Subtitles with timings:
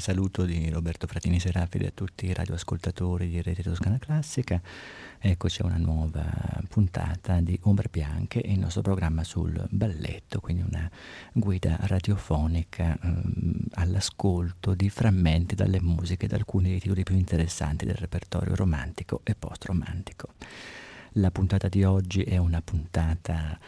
[0.00, 4.60] Cordiale saluto di Roberto Fratini Serafide a tutti i radioascoltatori di Rete Toscana Classica.
[5.18, 6.24] Eccoci a una nuova
[6.68, 10.90] puntata di Ombre Bianche, il nostro programma sul balletto, quindi una
[11.32, 17.96] guida radiofonica ehm, all'ascolto di frammenti dalle musiche di alcuni dei titoli più interessanti del
[17.96, 20.34] repertorio romantico e post-romantico.
[21.14, 23.58] La puntata di oggi è una puntata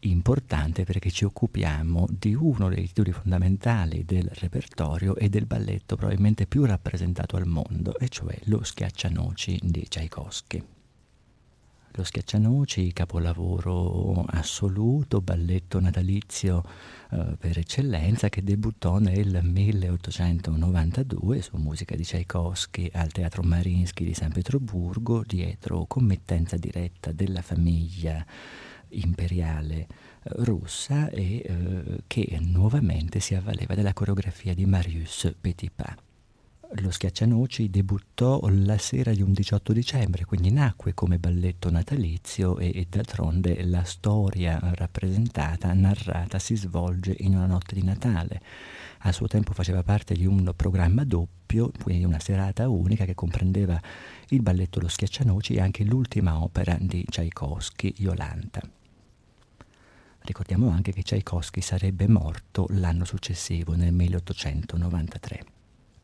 [0.00, 6.46] importante perché ci occupiamo di uno dei titoli fondamentali del repertorio e del balletto probabilmente
[6.46, 10.64] più rappresentato al mondo, e cioè lo Schiaccianoci di Tchaikovsky.
[11.92, 16.62] Lo Schiaccianoci, capolavoro assoluto, balletto natalizio
[17.10, 24.14] eh, per eccellenza, che debuttò nel 1892 su musica di Tchaikovsky al Teatro Marinsky di
[24.14, 28.24] San Pietroburgo, dietro committenza diretta della famiglia
[28.90, 29.86] imperiale eh,
[30.44, 35.96] russa e eh, che nuovamente si avvaleva della coreografia di Marius Petipa.
[36.72, 42.70] Lo Schiaccianoci debuttò la sera di un 18 dicembre, quindi nacque come balletto natalizio e,
[42.74, 48.42] e d'altronde la storia rappresentata, narrata, si svolge in una notte di Natale.
[48.98, 53.80] A suo tempo faceva parte di un programma doppio, quindi una serata unica che comprendeva
[54.28, 58.77] il balletto Lo Schiaccianoci e anche l'ultima opera di Tchaikovsky, Yolanta.
[60.28, 65.44] Ricordiamo anche che Tchaikovsky sarebbe morto l'anno successivo, nel 1893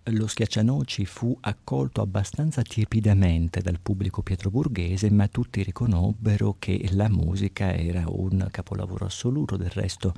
[0.09, 7.75] lo Schiaccianoci fu accolto abbastanza tiepidamente dal pubblico pietroburghese, ma tutti riconobbero che la musica
[7.75, 9.57] era un capolavoro assoluto.
[9.57, 10.15] Del resto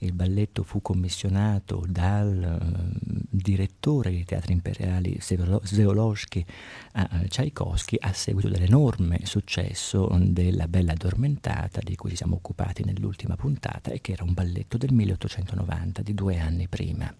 [0.00, 6.44] il balletto fu commissionato dal uh, direttore dei teatri imperiali Zeolosky
[6.92, 13.36] a Tchaikovsky a seguito dell'enorme successo della Bella Addormentata di cui ci siamo occupati nell'ultima
[13.36, 17.14] puntata e che era un balletto del 1890, di due anni prima.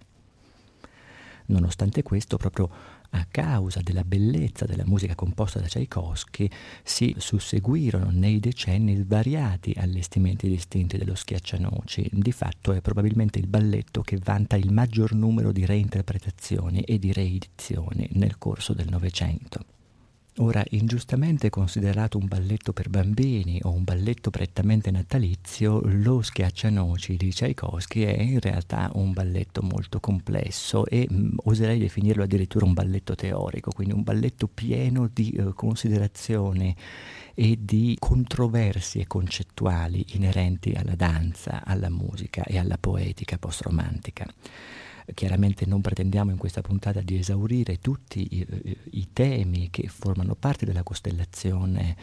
[1.48, 2.68] Nonostante questo, proprio
[3.10, 6.48] a causa della bellezza della musica composta da Tchaikovsky,
[6.82, 12.10] si susseguirono nei decenni svariati allestimenti distinti dello Schiaccianoci.
[12.12, 17.12] Di fatto è probabilmente il balletto che vanta il maggior numero di reinterpretazioni e di
[17.12, 19.77] reedizioni nel corso del Novecento.
[20.40, 27.30] Ora, ingiustamente considerato un balletto per bambini o un balletto prettamente natalizio, lo Schiaccianoci di
[27.30, 32.72] Tchaikovsky è in realtà un balletto molto complesso e mh, mm, oserei definirlo addirittura un
[32.72, 36.74] balletto teorico, quindi un balletto pieno di uh, considerazioni
[37.34, 44.24] e di controversie concettuali inerenti alla danza, alla musica e alla poetica post-romantica.
[45.14, 48.46] Chiaramente non pretendiamo in questa puntata di esaurire tutti i,
[48.90, 51.96] i temi che formano parte della costellazione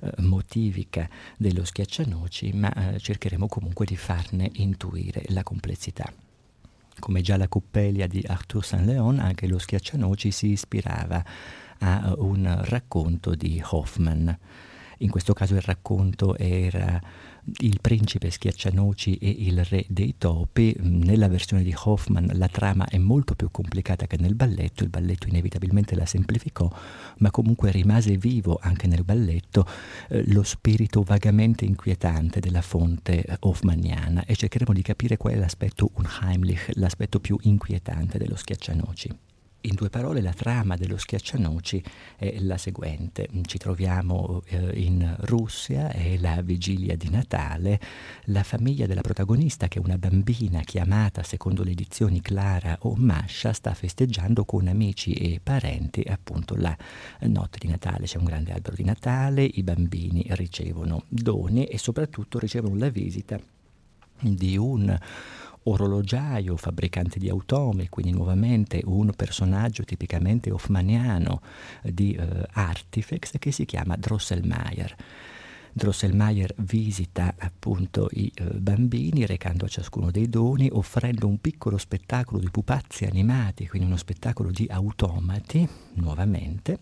[0.00, 6.12] eh, motivica dello schiaccianoci, ma eh, cercheremo comunque di farne intuire la complessità.
[6.98, 11.24] Come già la Coppelia di Arthur Saint-Léon, anche lo schiaccianoci si ispirava
[11.78, 14.38] a un racconto di Hoffman.
[14.98, 17.00] In questo caso il racconto era
[17.58, 20.74] il principe schiaccianoci e il re dei topi.
[20.80, 25.28] Nella versione di Hoffman la trama è molto più complicata che nel balletto, il balletto
[25.28, 26.70] inevitabilmente la semplificò,
[27.18, 29.66] ma comunque rimase vivo anche nel balletto
[30.08, 35.90] eh, lo spirito vagamente inquietante della fonte hoffmanniana e cercheremo di capire qual è l'aspetto
[35.94, 39.31] unheimlich, l'aspetto più inquietante dello schiaccianoci.
[39.64, 41.80] In due parole, la trama dello Schiaccianoci
[42.16, 43.28] è la seguente.
[43.42, 47.78] Ci troviamo eh, in Russia, è la vigilia di Natale,
[48.24, 53.52] la famiglia della protagonista, che è una bambina chiamata, secondo le edizioni Clara o Masha,
[53.52, 56.76] sta festeggiando con amici e parenti appunto la
[57.20, 58.06] notte di Natale.
[58.06, 63.38] C'è un grande albero di Natale, i bambini ricevono doni e soprattutto ricevono la visita
[64.18, 64.98] di un
[65.64, 71.40] orologiaio, fabbricante di automi, quindi nuovamente un personaggio tipicamente hoffmaniano
[71.82, 74.96] di uh, Artifex che si chiama Drosselmeier.
[75.72, 82.38] Drosselmeier visita appunto i eh, bambini recando a ciascuno dei doni, offrendo un piccolo spettacolo
[82.38, 86.78] di pupazzi animati, quindi uno spettacolo di automati, nuovamente,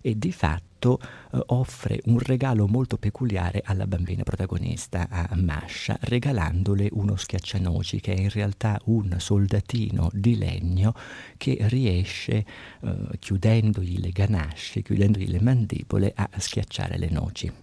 [0.00, 6.88] e di fatto eh, offre un regalo molto peculiare alla bambina protagonista, a Masha, regalandole
[6.92, 10.94] uno schiaccianoci che è in realtà un soldatino di legno
[11.36, 12.46] che riesce,
[12.80, 17.61] eh, chiudendogli le ganasce, chiudendogli le mandibole, a schiacciare le noci.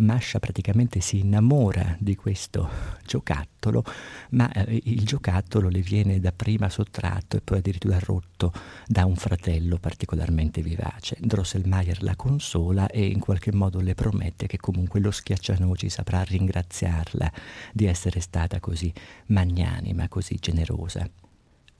[0.00, 2.68] Masha praticamente si innamora di questo
[3.04, 3.84] giocattolo,
[4.30, 8.52] ma eh, il giocattolo le viene dapprima sottratto e poi addirittura rotto
[8.86, 11.16] da un fratello particolarmente vivace.
[11.20, 17.30] Drosselmeier la consola e in qualche modo le promette che comunque lo schiaccianoci saprà ringraziarla
[17.72, 18.92] di essere stata così
[19.26, 21.08] magnanima, così generosa.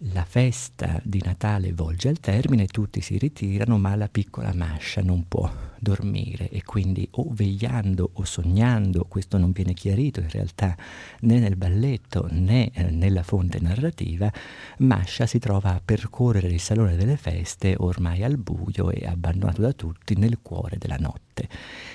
[0.05, 5.29] La festa di Natale volge al termine, tutti si ritirano, ma la piccola Masha non
[5.29, 10.75] può dormire e quindi o vegliando o sognando, questo non viene chiarito in realtà
[11.21, 14.33] né nel balletto né eh, nella fonte narrativa,
[14.79, 19.75] Masha si trova a percorrere il salone delle feste ormai al buio e abbandonato da
[19.75, 21.30] tutti nel cuore della notte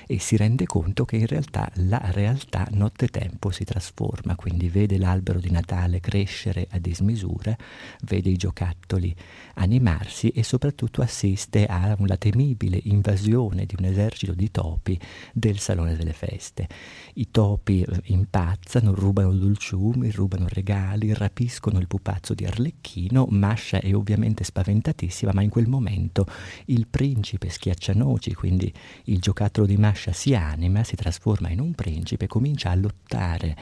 [0.08, 5.40] e si rende conto che in realtà la realtà nottetempo si trasforma, quindi vede l'albero
[5.40, 7.56] di Natale crescere a dismisura,
[8.04, 9.16] vede i giocattoli
[9.56, 15.00] animarsi e soprattutto assiste a una temibile invasione di un esercito di topi
[15.34, 16.68] del Salone delle Feste.
[17.16, 23.94] I topi eh, impazzano, rubano dolciumi, rubano regali, rapiscono il pupazzo di Arlecchino, Masha è
[23.94, 26.26] ovviamente spaventatissima, ma in quel momento
[26.66, 28.72] il principe schiaccianoci, quindi
[29.06, 33.58] il giocattolo di Masha si anima, si trasforma in un principe, comincia a lottare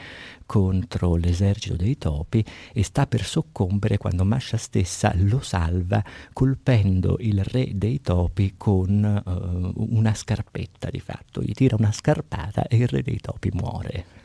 [0.46, 7.42] contro l'esercito dei topi e sta per soccombere quando Masha stessa lo salva colpendo il
[7.42, 12.86] re dei topi con uh, una scarpetta di fatto, gli tira una scarpata e il
[12.86, 14.23] re dei topi muore.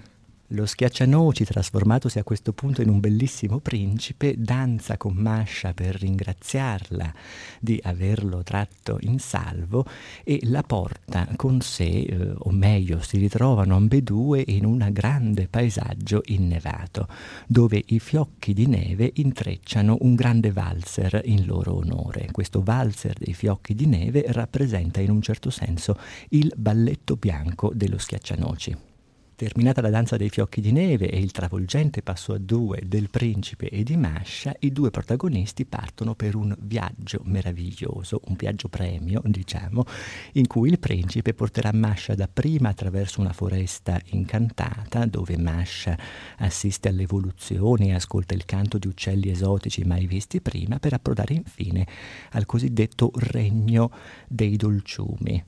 [0.53, 7.13] Lo schiaccianoci, trasformatosi a questo punto in un bellissimo principe, danza con Masha per ringraziarla
[7.59, 9.85] di averlo tratto in salvo
[10.23, 16.23] e la porta con sé, eh, o meglio, si ritrovano ambedue in un grande paesaggio
[16.25, 17.07] innevato,
[17.45, 22.29] dove i fiocchi di neve intrecciano un grande valzer in loro onore.
[22.31, 25.95] Questo valzer dei fiocchi di neve rappresenta in un certo senso
[26.29, 28.88] il balletto bianco dello schiaccianoci.
[29.39, 33.69] Terminata la danza dei fiocchi di neve e il travolgente passo a due del principe
[33.69, 39.85] e di Masha, i due protagonisti partono per un viaggio meraviglioso, un viaggio premio, diciamo,
[40.33, 45.97] in cui il principe porterà Masha dapprima attraverso una foresta incantata, dove Masha
[46.39, 51.33] assiste alle evoluzioni e ascolta il canto di uccelli esotici mai visti prima, per approdare
[51.33, 51.87] infine
[52.31, 53.89] al cosiddetto regno
[54.27, 55.41] dei dolciumi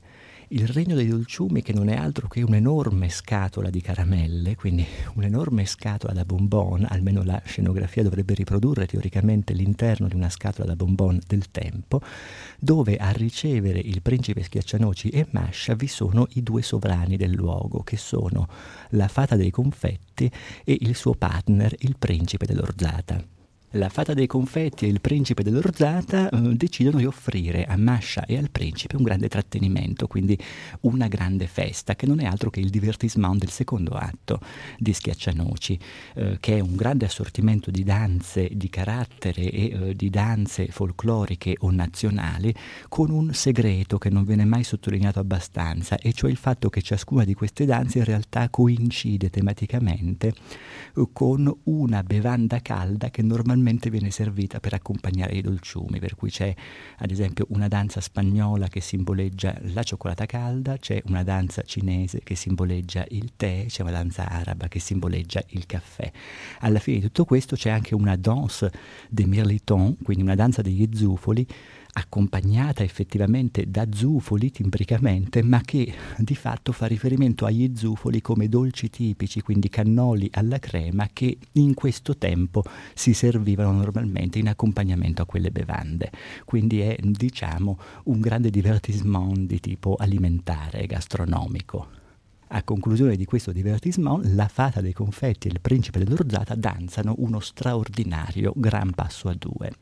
[0.52, 5.64] il regno dei dolciumi che non è altro che un'enorme scatola di caramelle, quindi un'enorme
[5.64, 11.18] scatola da bonbon, almeno la scenografia dovrebbe riprodurre teoricamente l'interno di una scatola da bonbon
[11.26, 12.02] del tempo,
[12.58, 17.82] dove a ricevere il principe Schiaccianoci e Masha vi sono i due sovrani del luogo,
[17.82, 18.46] che sono
[18.90, 20.30] la fata dei confetti
[20.64, 23.40] e il suo partner, il principe dell'orzata
[23.72, 28.36] la fata dei confetti e il principe dell'orzata eh, decidono di offrire a Masha e
[28.36, 30.38] al principe un grande trattenimento, quindi
[30.82, 34.40] una grande festa, che non è altro che il divertissement del secondo atto
[34.78, 35.78] di Schiaccianoci,
[36.14, 41.56] eh, che è un grande assortimento di danze di carattere e eh, di danze folcloriche
[41.60, 42.54] o nazionali,
[42.88, 47.24] con un segreto che non viene mai sottolineato abbastanza, e cioè il fatto che ciascuna
[47.24, 50.34] di queste danze in realtà coincide tematicamente
[50.96, 56.16] eh, con una bevanda calda che normalmente normalmente viene servita per accompagnare i dolciumi, per
[56.16, 56.52] cui c'è
[56.98, 62.34] ad esempio una danza spagnola che simboleggia la cioccolata calda, c'è una danza cinese che
[62.34, 66.10] simboleggia il tè, c'è una danza araba che simboleggia il caffè.
[66.60, 68.72] Alla fine di tutto questo c'è anche una danse
[69.08, 71.46] de mirliton, quindi una danza degli zufoli,
[71.94, 78.88] accompagnata effettivamente da zufoli timbricamente, ma che di fatto fa riferimento agli zufoli come dolci
[78.88, 82.62] tipici, quindi cannoli alla crema che in questo tempo
[82.94, 86.10] si servivano normalmente in accompagnamento a quelle bevande.
[86.44, 92.00] Quindi è, diciamo, un grande divertissement di tipo alimentare, gastronomico.
[92.54, 97.40] A conclusione di questo divertissement, la fata dei confetti e il principe dell'orzata danzano uno
[97.40, 99.72] straordinario gran passo a due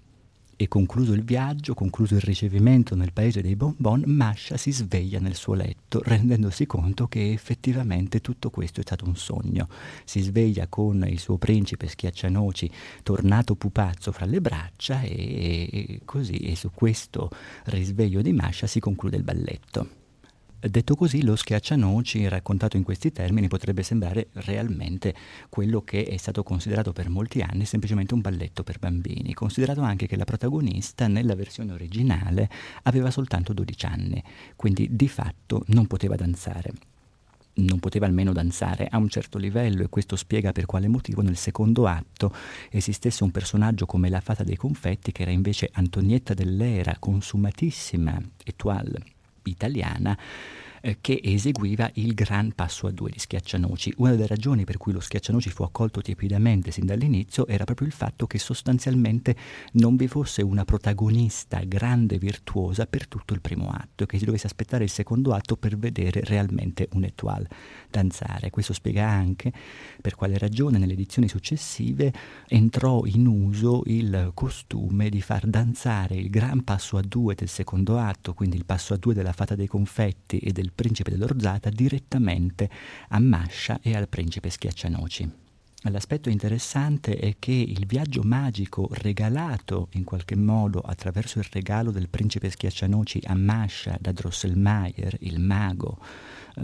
[0.61, 5.35] e concluso il viaggio, concluso il ricevimento nel paese dei bonbon, Masha si sveglia nel
[5.35, 9.69] suo letto, rendendosi conto che effettivamente tutto questo è stato un sogno.
[10.05, 12.71] Si sveglia con il suo principe schiaccianoci
[13.03, 17.31] tornato pupazzo fra le braccia e, e così, e su questo
[17.65, 20.00] risveglio di Masha si conclude il balletto.
[20.63, 25.15] Detto così, lo schiaccianoci, raccontato in questi termini, potrebbe sembrare realmente
[25.49, 30.07] quello che è stato considerato per molti anni semplicemente un balletto per bambini, considerato anche
[30.07, 32.51] che la protagonista nella versione originale
[32.83, 34.23] aveva soltanto 12 anni,
[34.55, 36.73] quindi di fatto non poteva danzare
[37.53, 41.37] non poteva almeno danzare a un certo livello e questo spiega per quale motivo nel
[41.37, 42.33] secondo atto
[42.71, 49.19] esistesse un personaggio come la fata dei confetti che era invece Antonietta dell'Era, consumatissima étoile
[49.45, 50.17] italiana,
[50.81, 53.95] eh, che eseguiva il Gran Passo a Due di Schiaccianoci.
[53.99, 57.93] Una delle ragioni per cui lo Schiaccianoci fu accolto tiepidamente sin dall'inizio era proprio il
[57.93, 59.37] fatto che sostanzialmente
[59.73, 64.25] non vi fosse una protagonista grande e virtuosa per tutto il primo atto che si
[64.25, 67.49] dovesse aspettare il secondo atto per vedere realmente un'étoile
[67.91, 68.51] danzare.
[68.51, 69.53] Questo spiega anche
[70.01, 72.13] per quale ragione nelle edizioni successive
[72.47, 77.99] entrò in uso il costume di far danzare il Gran Passo a Due del secondo
[77.99, 82.69] atto, quindi il passo a due della Fata dei Confetti e del principe dell'Orzata direttamente
[83.09, 85.49] a Mascia e al principe Schiaccianoci.
[85.85, 92.11] L'aspetto interessante è che il viaggio magico regalato in qualche modo attraverso il regalo del
[92.11, 95.99] principe Schiaccianoci a Mascia da Drosselmayer, il mago,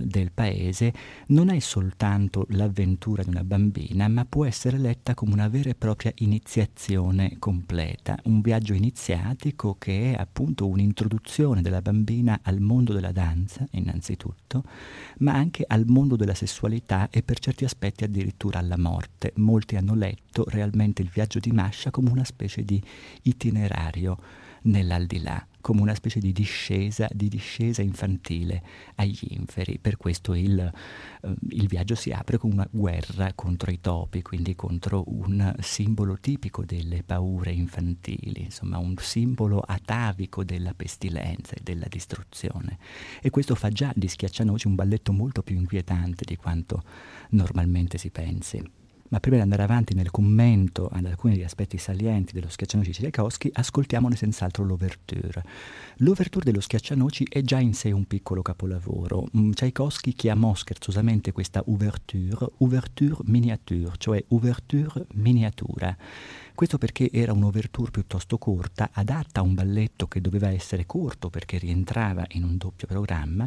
[0.01, 0.93] del paese
[1.29, 5.75] non è soltanto l'avventura di una bambina, ma può essere letta come una vera e
[5.75, 13.13] propria iniziazione completa, un viaggio iniziatico che è appunto un'introduzione della bambina al mondo della
[13.13, 14.65] danza, innanzitutto,
[15.19, 19.33] ma anche al mondo della sessualità e per certi aspetti addirittura alla morte.
[19.37, 22.83] Molti hanno letto realmente il viaggio di Masha come una specie di
[23.23, 24.19] itinerario
[24.63, 28.63] nell'aldilà, come una specie di discesa, di discesa infantile
[28.95, 29.81] agli inferi.
[29.81, 34.55] Per questo il, eh, il viaggio si apre con una guerra contro i topi, quindi
[34.55, 41.87] contro un simbolo tipico delle paure infantili, insomma un simbolo atavico della pestilenza e della
[41.89, 42.79] distruzione.
[43.21, 46.85] E questo fa già di Schiaccianoci un balletto molto più inquietante di quanto
[47.31, 48.86] normalmente si pensi.
[49.09, 53.51] Ma prima di andare avanti nel commento ad alcuni degli aspetti salienti dello Schiaccianoci Tchaikovsky,
[53.53, 55.45] ascoltiamone senz'altro l'ouverture.
[55.99, 59.27] L'ouverture dello Schiaccianoci è già in sé un piccolo capolavoro.
[59.37, 65.97] Mm, Tchaikovsky chiamò scherzosamente questa ouverture ouverture miniature, cioè ouverture miniatura.
[66.57, 71.59] Questo perché era un'ouverture piuttosto corta, adatta a un balletto che doveva essere corto perché
[71.59, 73.47] rientrava in un doppio programma,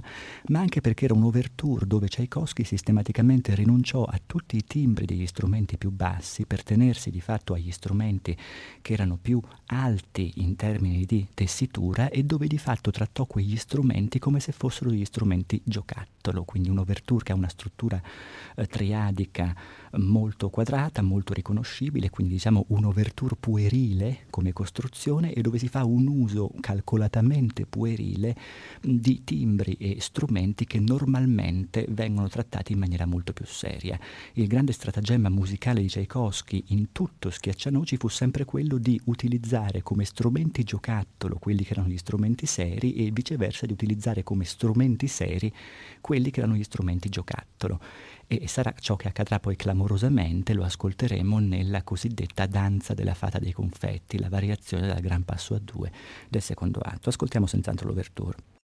[0.50, 5.76] ma anche perché era un'ouverture dove Tchaikovsky sistematicamente rinunciò a tutti i timbri degli strumenti
[5.80, 8.38] più bassi per tenersi di fatto agli strumenti
[8.80, 14.20] che erano più alti in termini di tessitura e dove di fatto trattò quegli strumenti
[14.20, 18.00] come se fossero degli strumenti giocattolo, quindi un'ouverture che ha una struttura
[18.56, 19.56] eh, triadica
[19.98, 26.08] molto quadrata, molto riconoscibile, quindi diciamo un'ouverture puerile come costruzione e dove si fa un
[26.08, 28.36] uso calcolatamente puerile
[28.82, 34.00] di timbri e strumenti che normalmente vengono trattati in maniera molto più seria.
[34.34, 40.06] Il grande stratagemma musicale di Tchaikovsky in tutto Schiaccianoci fu sempre quello di utilizzare come
[40.06, 45.52] strumenti giocattolo quelli che erano gli strumenti seri e viceversa di utilizzare come strumenti seri
[46.02, 47.80] quelli che erano gli strumenti giocattolo
[48.32, 53.54] e sarà ciò che accadrà poi clamorosamente, lo ascolteremo nella cosiddetta danza della fata dei
[53.54, 55.92] confetti, la variazione dal gran passo a due
[56.30, 57.10] del secondo atto.
[57.10, 58.59] Ascoltiamo senz'altro l'ouverture.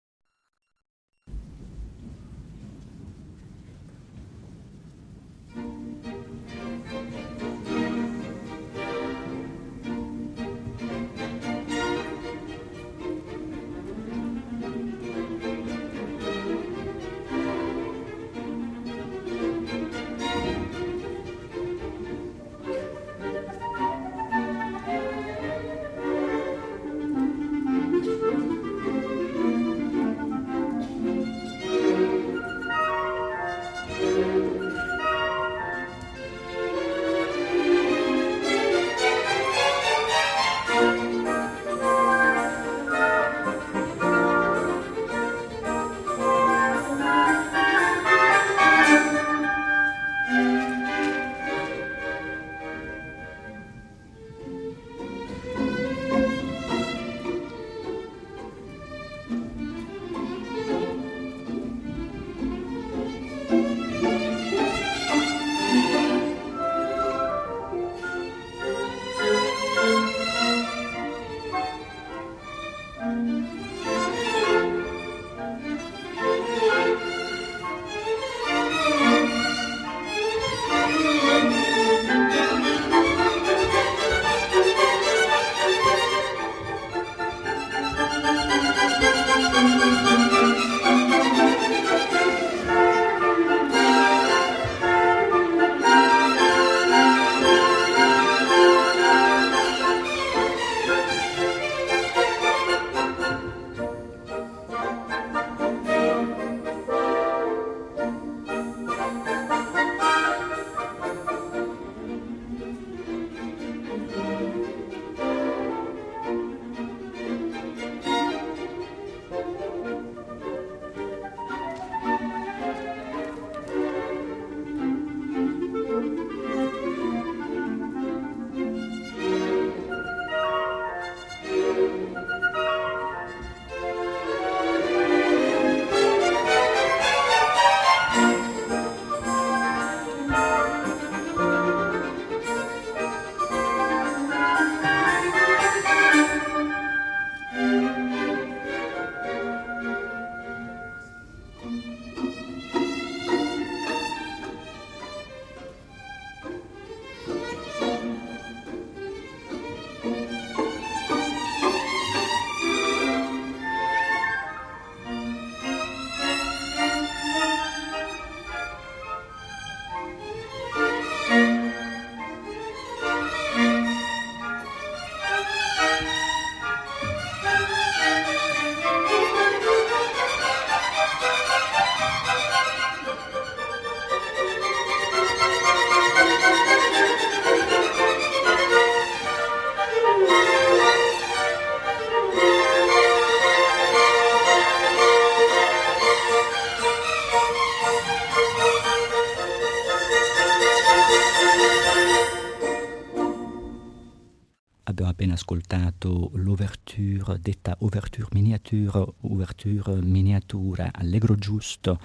[204.83, 211.99] Abbiamo appena ascoltato l'ouverture, detta ouverture miniature, ouverture miniatura, allegro giusto,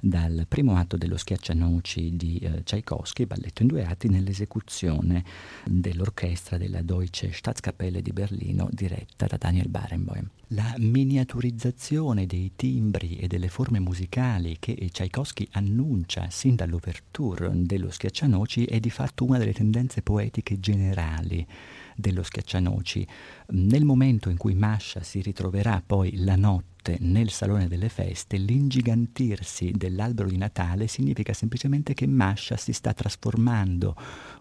[0.00, 5.22] dal primo atto dello Schiaccianoci di eh, Tchaikovsky, balletto in due atti, nell'esecuzione
[5.66, 10.26] dell'orchestra della Deutsche Staatskapelle di Berlino, diretta da Daniel Barenboim.
[10.48, 18.64] La miniaturizzazione dei timbri e delle forme musicali che Tchaikovsky annuncia sin dall'ouverture dello Schiaccianoci
[18.64, 21.46] è di fatto una delle tendenze poetiche generali
[21.96, 23.06] dello Schiaccianoci.
[23.48, 29.72] Nel momento in cui Mascia si ritroverà poi la notte nel salone delle feste, l'ingigantirsi
[29.74, 33.94] dell'albero di Natale significa semplicemente che Mascia si sta trasformando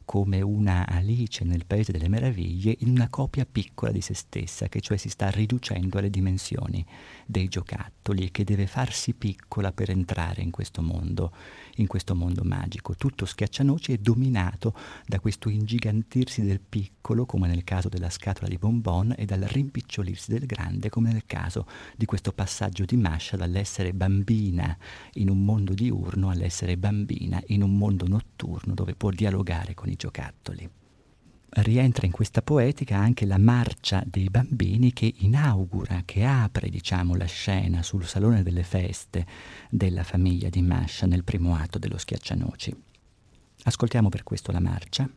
[0.05, 4.81] come una Alice nel Paese delle Meraviglie in una copia piccola di se stessa, che
[4.81, 6.85] cioè si sta riducendo alle dimensioni
[7.25, 11.31] dei giocattoli e che deve farsi piccola per entrare in questo mondo
[11.75, 12.95] in questo mondo magico.
[12.95, 14.73] Tutto Schiaccianoci è dominato
[15.05, 20.31] da questo ingigantirsi del piccolo, come nel caso della scatola di bonbon, e dal rimpicciolirsi
[20.31, 24.77] del grande, come nel caso di questo passaggio di Masha dall'essere bambina
[25.13, 29.95] in un mondo diurno all'essere bambina in un mondo notturno dove può dialogare con i
[29.95, 30.69] giocattoli
[31.53, 37.25] rientra in questa poetica anche la marcia dei bambini che inaugura, che apre diciamo, la
[37.25, 39.25] scena sul salone delle feste
[39.69, 42.75] della famiglia di Masha nel primo atto dello Schiaccianoci.
[43.63, 45.09] Ascoltiamo per questo la marcia.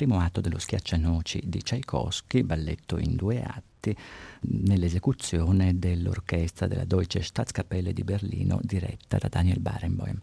[0.00, 3.94] Primo atto dello Schiaccianoci di Tchaikovsky, balletto in due atti,
[4.40, 10.18] nell'esecuzione dell'orchestra della Deutsche Staatskapelle di Berlino diretta da Daniel Barenboim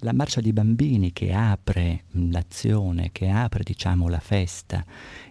[0.00, 4.84] la marcia di bambini che apre l'azione, che apre diciamo la festa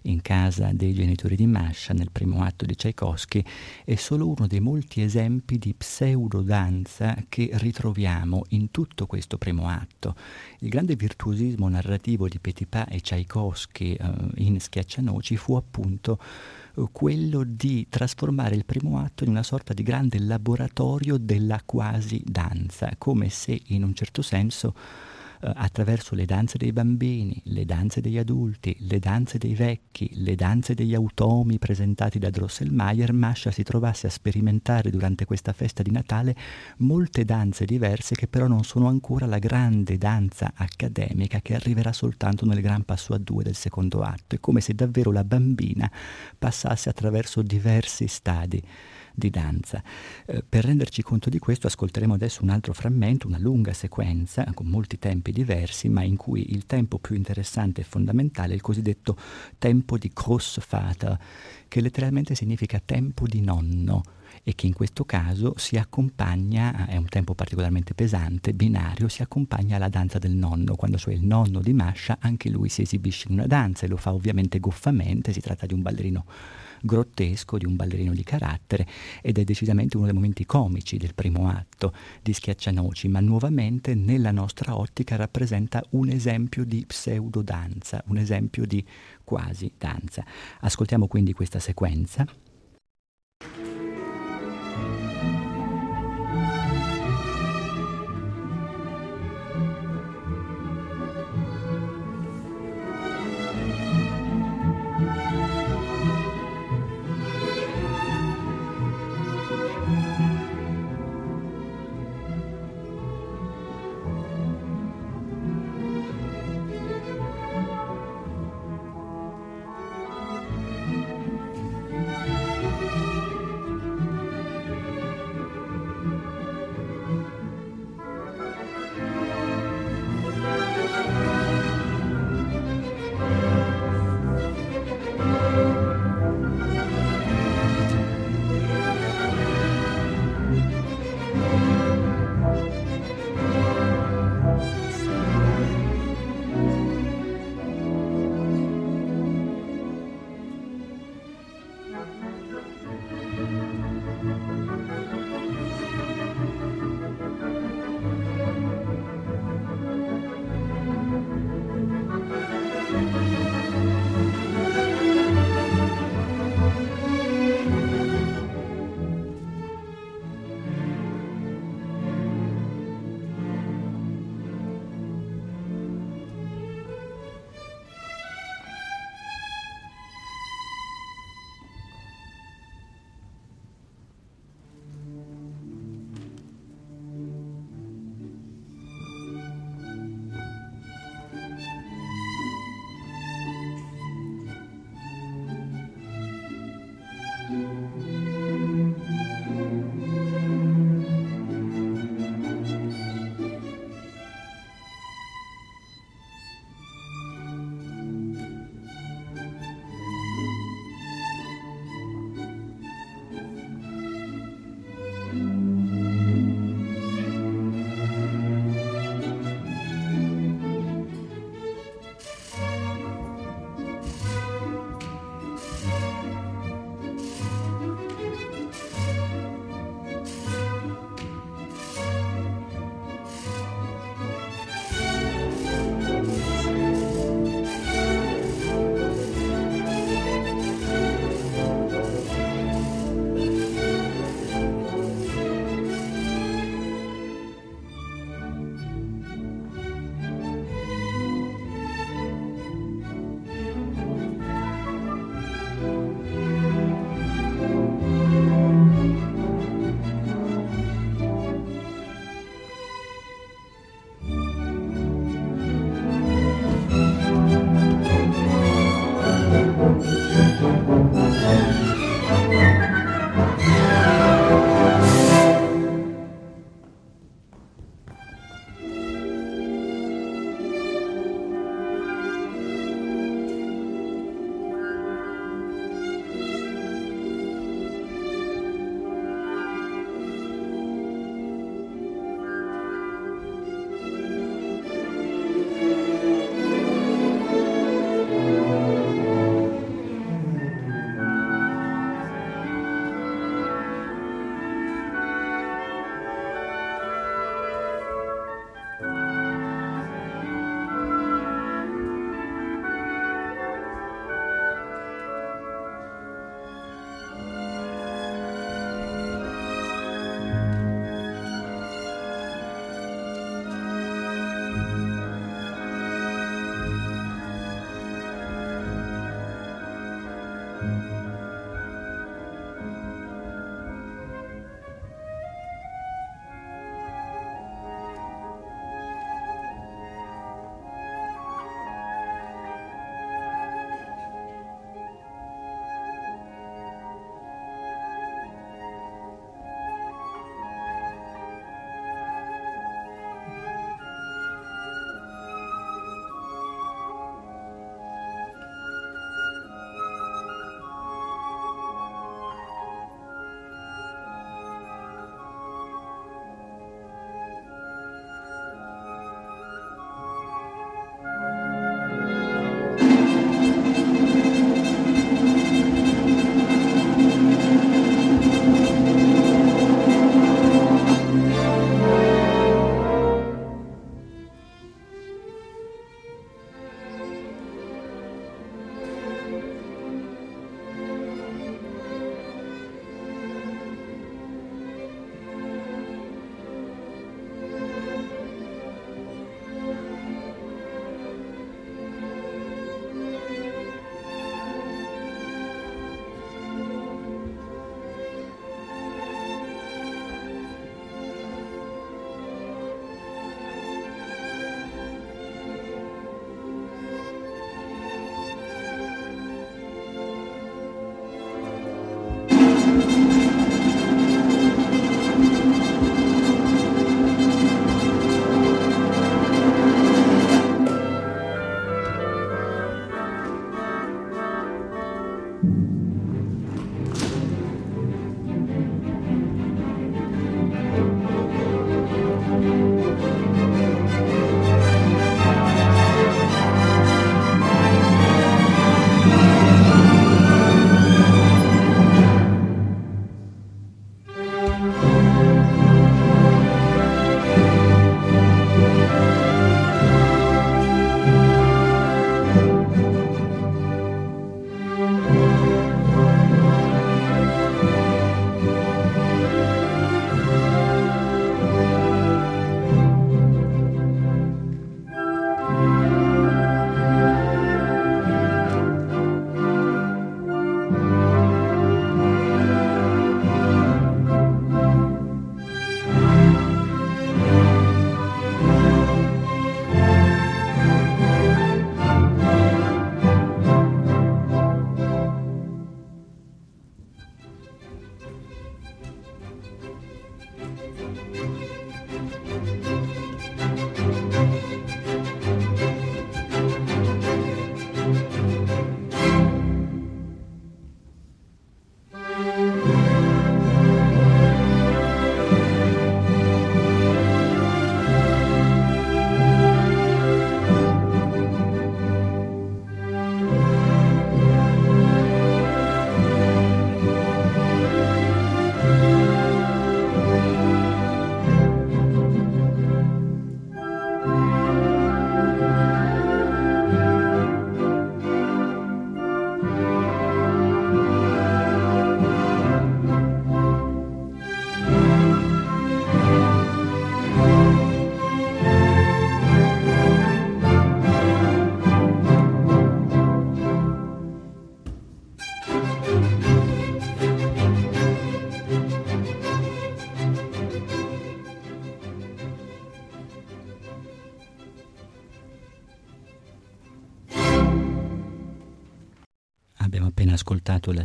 [0.03, 3.43] in casa dei genitori di Masha nel primo atto di Tchaikovsky
[3.83, 10.15] è solo uno dei molti esempi di pseudodanza che ritroviamo in tutto questo primo atto.
[10.59, 16.19] Il grande virtuosismo narrativo di Petipa e Tchaikovsky eh, in Schiaccianoci fu appunto
[16.91, 22.91] quello di trasformare il primo atto in una sorta di grande laboratorio della quasi danza,
[22.97, 24.73] come se in un certo senso
[25.45, 30.33] eh, attraverso le danze dei bambini, le danze degli adulti, le danze dei vecchi, le
[30.33, 35.91] danze degli automi presentati da Drosselmayer, Mascia si trovasse a sperimentare durante questa festa di
[35.91, 36.35] Natale
[36.77, 42.45] molte danze diverse che però non sono ancora la grande danza accademica che arriverà soltanto
[42.45, 44.35] nel gran passo a due del secondo atto.
[44.35, 45.91] È come se davvero la bambina
[46.37, 48.61] passasse attraverso diversi stadi
[49.15, 49.81] di danza.
[50.25, 54.67] Eh, per renderci conto di questo ascolteremo adesso un altro frammento, una lunga sequenza con
[54.67, 59.17] molti tempi diversi, ma in cui il tempo più interessante e fondamentale è il cosiddetto
[59.57, 61.19] tempo di Großvater,
[61.67, 64.03] che letteralmente significa tempo di nonno
[64.43, 69.77] e che in questo caso si accompagna, è un tempo particolarmente pesante, binario, si accompagna
[69.77, 73.35] alla danza del nonno, quando cioè il nonno di Masha anche lui si esibisce in
[73.35, 76.25] una danza e lo fa ovviamente goffamente, si tratta di un ballerino
[76.85, 78.87] grottesco di un ballerino di carattere
[79.21, 84.31] ed è decisamente uno dei momenti comici del primo atto di Schiaccianoci, ma nuovamente nella
[84.31, 88.85] nostra ottica rappresenta un esempio di pseudo-danza, un esempio di
[89.23, 90.23] quasi danza.
[90.61, 92.25] Ascoltiamo quindi questa sequenza.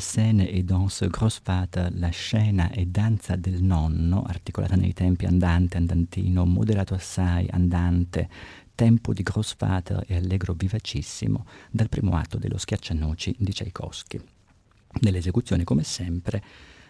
[0.00, 6.44] Scène e danse Grossvater, la scena e danza del nonno, articolata nei tempi andante, andantino,
[6.44, 8.28] moderato assai, andante,
[8.74, 14.20] tempo di Grossvater e allegro vivacissimo, dal primo atto dello Schiaccianoci di Tchaikovsky.
[15.02, 16.42] Nell'esecuzione, come sempre,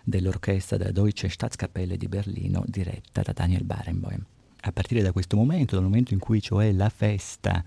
[0.02, 4.24] dell'orchestra della Deutsche Staatskapelle di Berlino, diretta da Daniel Barenboim
[4.62, 7.62] a partire da questo momento, dal momento in cui cioè la festa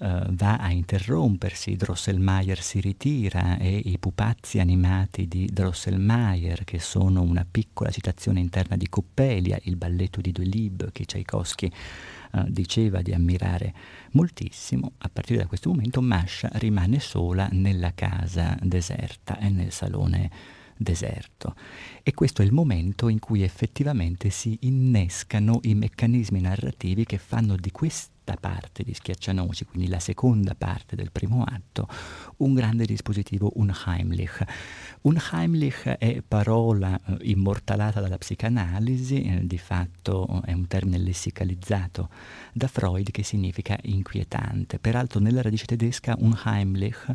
[0.00, 7.22] uh, va a interrompersi, Drosselmayer si ritira e i pupazzi animati di Drosselmayer, che sono
[7.22, 11.70] una piccola citazione interna di Coppelia, il balletto di Delibes che Tchaikovsky
[12.32, 13.72] uh, diceva di ammirare
[14.12, 20.60] moltissimo, a partire da questo momento Masha rimane sola nella casa deserta e nel salone
[20.82, 21.54] deserto.
[22.02, 27.56] E questo è il momento in cui effettivamente si innescano i meccanismi narrativi che fanno
[27.56, 31.88] di questa parte di Schiaccianoci, quindi la seconda parte del primo atto,
[32.38, 34.44] un grande dispositivo Unheimlich.
[35.02, 42.08] Unheimlich è parola eh, immortalata dalla psicanalisi, eh, di fatto è un termine lessicalizzato
[42.52, 44.78] da Freud che significa inquietante.
[44.78, 47.14] Peraltro nella radice tedesca Unheimlich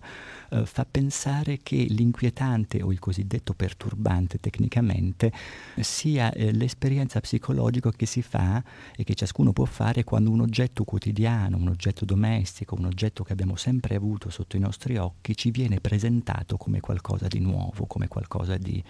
[0.50, 5.32] eh, fa pensare che l'inquietante o il cosiddetto perturbante tecnicamente
[5.80, 8.64] sia eh, l'esperienza psicologica che si fa
[8.96, 13.34] e che ciascuno può fare quando un oggetto quotidiano, un oggetto domestico, un oggetto che
[13.34, 18.08] abbiamo sempre avuto sotto i nostri occhi ci viene presentato come qualcosa di nuovo, come
[18.08, 18.84] qualcosa di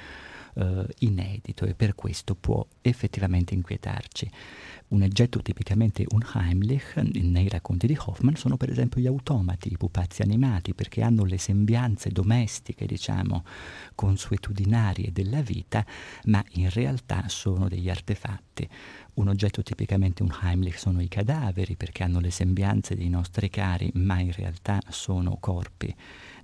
[0.58, 4.30] eh, inedito e per questo può effettivamente inquietarci.
[4.90, 10.22] Un oggetto tipicamente unheimlich nei racconti di Hoffman sono per esempio gli automati, i pupazzi
[10.22, 13.44] animati, perché hanno le sembianze domestiche, diciamo,
[13.96, 15.86] consuetudinarie della vita,
[16.26, 18.68] ma in realtà sono degli artefatti.
[19.16, 24.20] Un oggetto tipicamente unheimlich sono i cadaveri, perché hanno le sembianze dei nostri cari, ma
[24.20, 25.94] in realtà sono corpi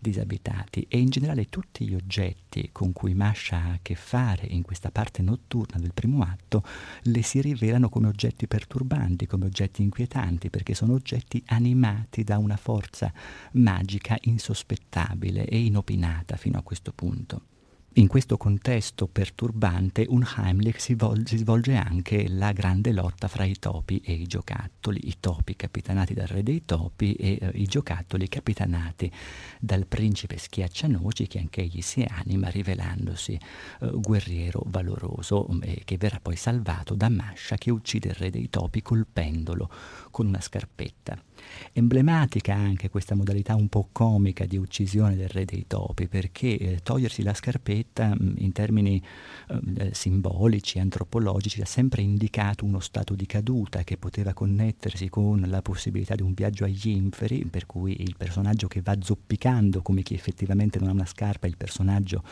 [0.03, 4.61] disabitati e in generale tutti gli oggetti con cui Masha ha a che fare in
[4.61, 6.63] questa parte notturna del primo atto
[7.03, 12.57] le si rivelano come oggetti perturbanti, come oggetti inquietanti, perché sono oggetti animati da una
[12.57, 13.11] forza
[13.53, 17.52] magica insospettabile e inopinata fino a questo punto.
[17.97, 23.43] In questo contesto perturbante, un Heimlich si, vol- si, svolge anche la grande lotta fra
[23.43, 27.65] i topi e i giocattoli, i topi capitanati dal re dei topi e eh, i
[27.65, 29.11] giocattoli capitanati
[29.59, 36.35] dal principe Schiaccianoci che anch'egli si anima rivelandosi eh, guerriero valoroso eh, che verrà poi
[36.35, 39.69] salvato da Masha che uccide il re dei topi colpendolo
[40.09, 41.15] con una scarpetta.
[41.73, 46.79] Emblematica anche questa modalità un po' comica di uccisione del re dei topi, perché eh,
[46.81, 49.01] togliersi la scarpetta mh, mm, in termini
[49.49, 55.61] eh, simbolici, antropologici, ha sempre indicato uno stato di caduta che poteva connettersi con la
[55.61, 60.13] possibilità di un viaggio agli inferi, per cui il personaggio che va zoppicando come chi
[60.13, 62.23] effettivamente non ha una scarpa, il personaggio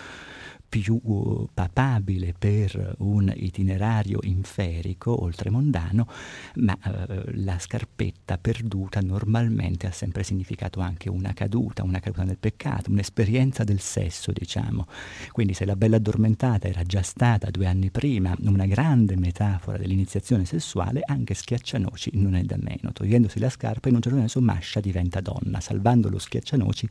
[0.72, 6.08] più uh, papabile per un itinerario inferico, oltremondano,
[6.56, 12.38] ma uh, la scarpetta perduta normalmente ha sempre significato anche una caduta, una caduta nel
[12.38, 14.88] peccato, un'esperienza del sesso, diciamo.
[15.34, 20.46] Quindi se la bella addormentata era già stata due anni prima una grande metafora dell'iniziazione
[20.46, 22.94] sessuale, anche Schiaccianoci non è da meno.
[22.94, 25.60] Togliendosi la scarpa, in un certo senso Masha diventa donna.
[25.60, 26.88] Salvando lo Schiaccianoci,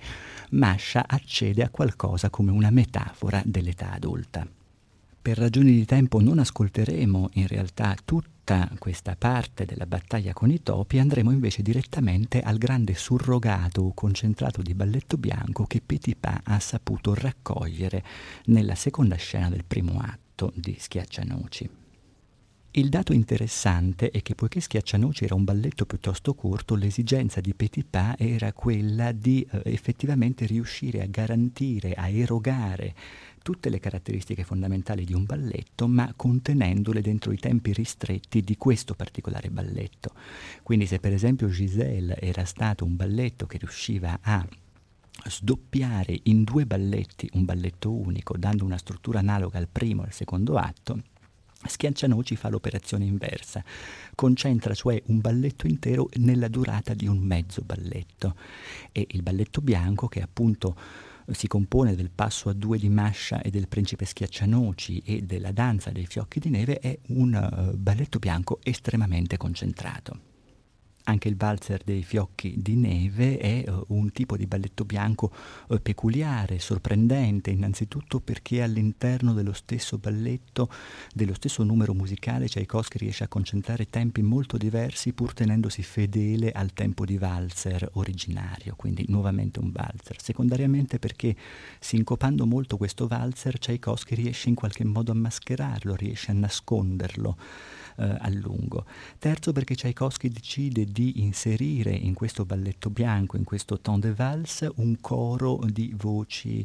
[0.50, 4.46] Masha accede a qualcosa come una metafora delle dell'età adulta.
[5.22, 10.62] Per ragioni di tempo non ascolteremo in realtà tutta questa parte della battaglia con i
[10.62, 16.58] topi, andremo invece direttamente al grande surrogato o concentrato di balletto bianco che Petipa ha
[16.58, 18.02] saputo raccogliere
[18.46, 21.71] nella seconda scena del primo atto di Schiaccianoci.
[22.73, 28.14] Il dato interessante è che poiché Schiaccianoci era un balletto piuttosto corto, l'esigenza di Petipa
[28.16, 32.94] era quella di eh, effettivamente riuscire a garantire, a erogare
[33.51, 38.94] tutte le caratteristiche fondamentali di un balletto, ma contenendole dentro i tempi ristretti di questo
[38.94, 40.13] particolare balletto.
[40.63, 44.46] Quindi se per esempio Giselle era stato un balletto che riusciva a
[45.25, 50.13] sdoppiare in due balletti un balletto unico, dando una struttura analoga al primo e al
[50.13, 51.03] secondo atto,
[51.63, 53.65] Schiaccianoci fa l'operazione inversa,
[54.15, 58.37] concentra cioè un balletto intero nella durata di un mezzo balletto
[58.92, 60.77] e il balletto bianco che appunto
[61.33, 65.90] si compone del passo a due di Mascia e del principe Schiaccianoci e della danza
[65.90, 70.29] dei fiocchi di neve, è un uh, balletto bianco estremamente concentrato.
[71.11, 75.33] Anche il valzer dei fiocchi di neve è uh, un tipo di balletto bianco
[75.67, 80.71] uh, peculiare, sorprendente, innanzitutto perché all'interno dello stesso balletto,
[81.13, 86.73] dello stesso numero musicale, Tchaikovsky riesce a concentrare tempi molto diversi pur tenendosi fedele al
[86.75, 90.23] tempo di valzer originario, quindi nuovamente un valzer.
[90.23, 91.35] Secondariamente perché
[91.81, 97.37] sincopando molto questo valzer, Tchaikovsky riesce in qualche modo a mascherarlo, riesce a nasconderlo
[97.96, 98.87] eh, a lungo.
[99.19, 104.71] Terzo perché Tchaikovsky decide di inserire in questo balletto bianco, in questo ton de valse,
[104.77, 106.65] un coro di voci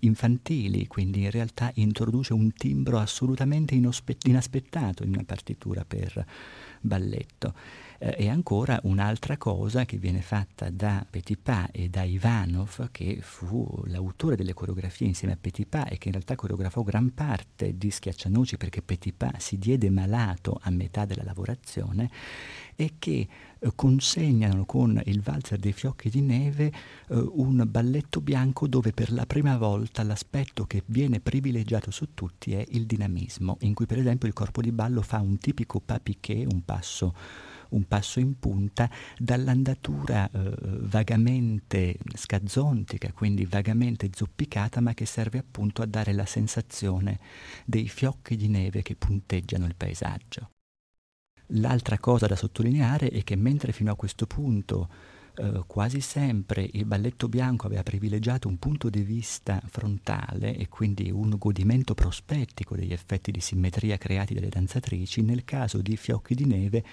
[0.00, 6.24] infantili, quindi in realtà introduce un timbro assolutamente inaspettato in una partitura per
[6.80, 7.54] balletto.
[7.98, 13.82] Eh, e ancora un'altra cosa che viene fatta da Petipa e da Ivanov, che fu
[13.86, 18.56] l'autore delle coreografie insieme a Petipa e che in realtà coreografò gran parte di Schiaccianoci
[18.56, 22.10] perché Petipa si diede malato a metà della lavorazione,
[22.76, 23.26] e che
[23.58, 26.66] eh, consegnano con il valzer dei fiocchi di neve
[27.08, 32.52] eh, un balletto bianco dove per la prima volta l'aspetto che viene privilegiato su tutti
[32.52, 36.46] è il dinamismo, in cui per esempio il corpo di ballo fa un tipico papiché,
[36.48, 37.14] un passo
[37.70, 45.82] un passo in punta dall'andatura eh, vagamente scazzontica, quindi vagamente zoppicata, ma che serve appunto
[45.82, 47.18] a dare la sensazione
[47.64, 50.50] dei fiocchi di neve che punteggiano il paesaggio.
[51.50, 54.88] L'altra cosa da sottolineare è che mentre fino a questo punto
[55.38, 61.10] eh, quasi sempre il balletto bianco aveva privilegiato un punto di vista frontale e quindi
[61.10, 66.46] un godimento prospettico degli effetti di simmetria creati dalle danzatrici, nel caso di Fiocchi di
[66.46, 66.84] Neve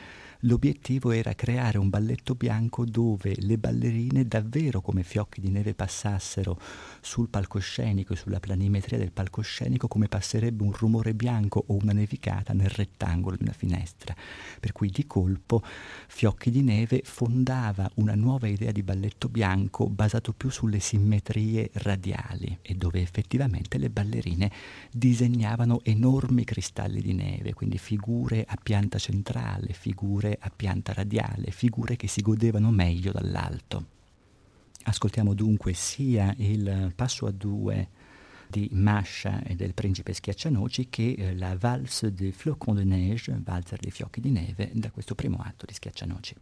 [0.45, 6.59] L'obiettivo era creare un balletto bianco dove le ballerine davvero come fiocchi di neve passassero
[6.99, 12.51] sul palcoscenico e sulla planimetria del palcoscenico come passerebbe un rumore bianco o una nevicata
[12.51, 14.13] nel rettangolo di una finestra.
[14.59, 15.63] Per cui di colpo
[16.07, 22.57] Fiocchi di Neve fondava una nuova idea di balletto bianco basato più sulle simmetrie radiali
[22.61, 24.51] e dove effettivamente le ballerine
[24.91, 31.95] disegnavano enormi cristalli di neve, quindi figure a pianta centrale, figure a pianta radiale, figure
[31.95, 33.85] che si godevano meglio dall'alto.
[34.83, 37.89] Ascoltiamo dunque sia il passo a due
[38.47, 43.79] di Masha e del principe Schiaccianoci che eh, la valse de flocons de neige, valzer
[43.79, 46.35] dei fiocchi di neve, da questo primo atto di Schiaccianoci.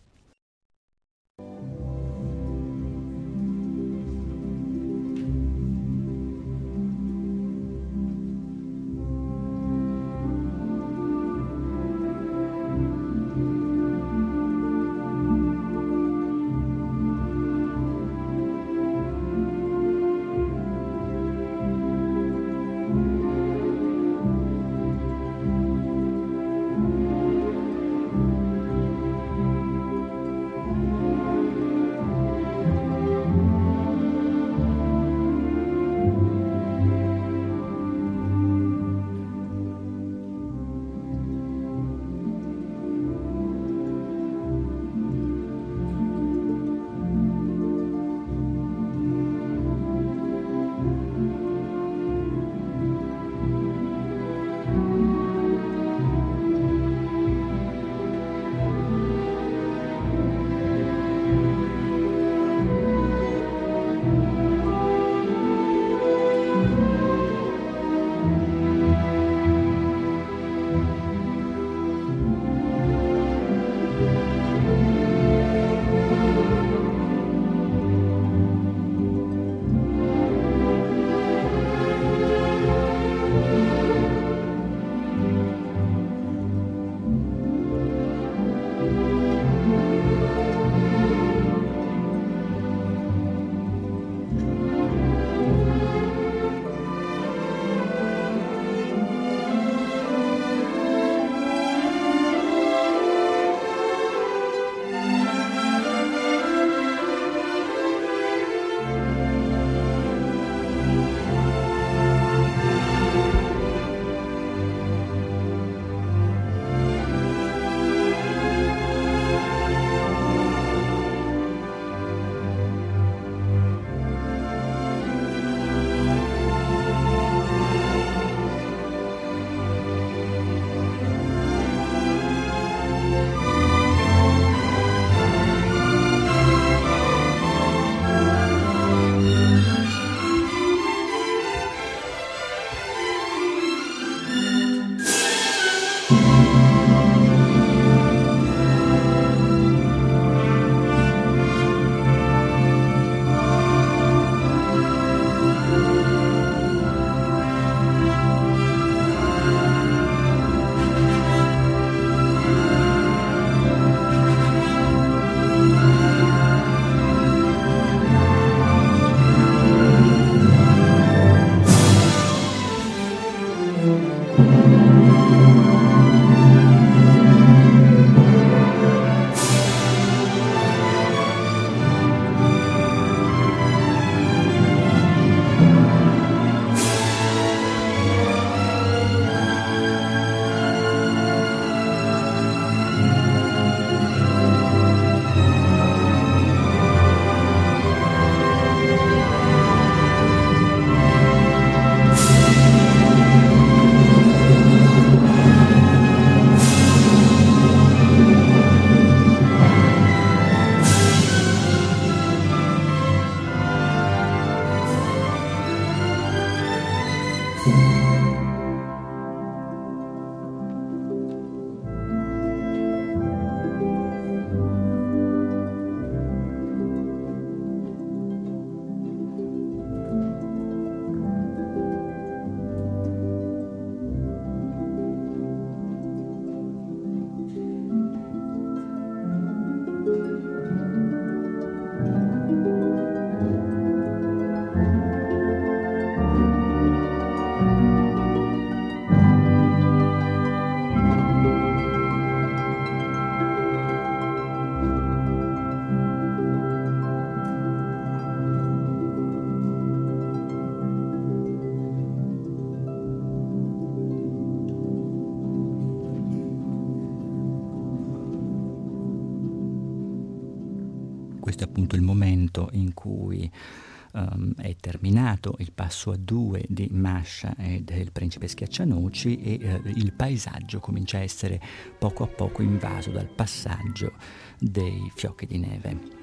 [275.92, 281.22] Passo a due di Masha e del principe Schiaccianoci e uh, il paesaggio comincia a
[281.22, 281.60] essere
[282.00, 284.14] poco a poco invaso dal passaggio
[284.58, 286.21] dei fiocchi di neve.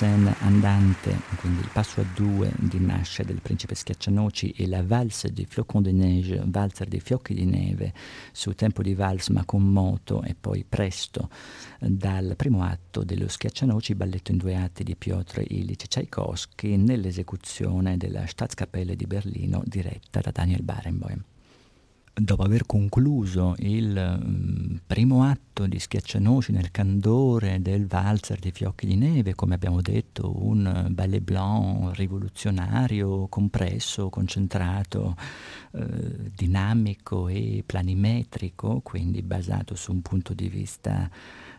[0.00, 5.30] Scène andante, quindi il passo a due di Mascia del principe Schiaccianoci e la valse
[5.30, 7.92] dei flocons de neige, valzer dei fiocchi di neve
[8.32, 11.28] su tempo di vals ma con moto e poi presto
[11.78, 18.26] dal primo atto dello Schiaccianoci, balletto in due atti di Piotr Ilyich Tchaikovsky nell'esecuzione della
[18.26, 21.22] Staatskapelle di Berlino diretta da Daniel Barenboim
[22.12, 28.86] dopo aver concluso il um, primo atto di Schiaccianoci nel candore del valzer dei fiocchi
[28.86, 35.16] di neve, come abbiamo detto, un ballet blanc rivoluzionario, compresso, concentrato,
[35.72, 41.08] eh, dinamico e planimetrico, quindi basato su un punto di vista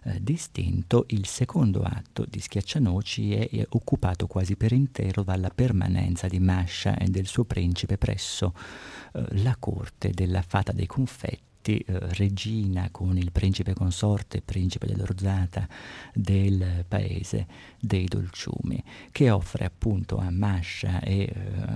[0.03, 6.27] eh, distinto, il secondo atto di Schiaccianoci è, è, occupato quasi per intero dalla permanenza
[6.27, 8.53] di Masha e del suo principe presso
[9.13, 14.87] eh, la corte della fata dei confetti infatti eh, regina con il principe consorte, principe
[14.87, 15.67] dell'Orzata
[16.13, 17.45] del paese
[17.79, 21.31] dei dolciumi, che offre appunto a Mascia e eh,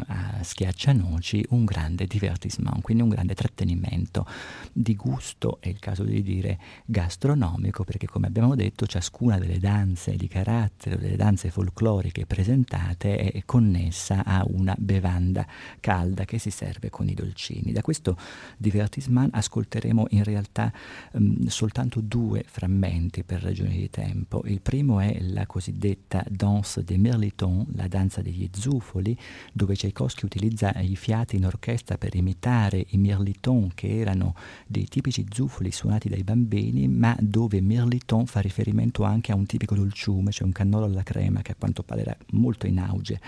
[0.08, 4.26] a Schiaccianoci un grande divertissement, quindi un grande trattenimento
[4.72, 10.16] di gusto, è il caso di dire gastronomico, perché come abbiamo detto ciascuna delle danze
[10.16, 15.46] di carattere, delle danze folcloriche presentate è connessa a una bevanda
[15.80, 17.72] calda che si serve con i dolcini.
[17.72, 18.18] Da questo
[18.58, 20.72] divertissement ascolteremo ascolteremo in realtà
[21.14, 24.44] um, soltanto due frammenti per ragioni di tempo.
[24.46, 29.18] Il primo è la cosiddetta Danse des Merlitons, la danza degli zufoli,
[29.52, 35.26] dove Tchaikovsky utilizza i fiati in orchestra per imitare i Merlitons, che erano dei tipici
[35.30, 40.46] zufoli suonati dai bambini, ma dove Merliton fa riferimento anche a un tipico dolciume, cioè
[40.46, 43.20] un cannolo alla crema, che a quanto pare era molto in auge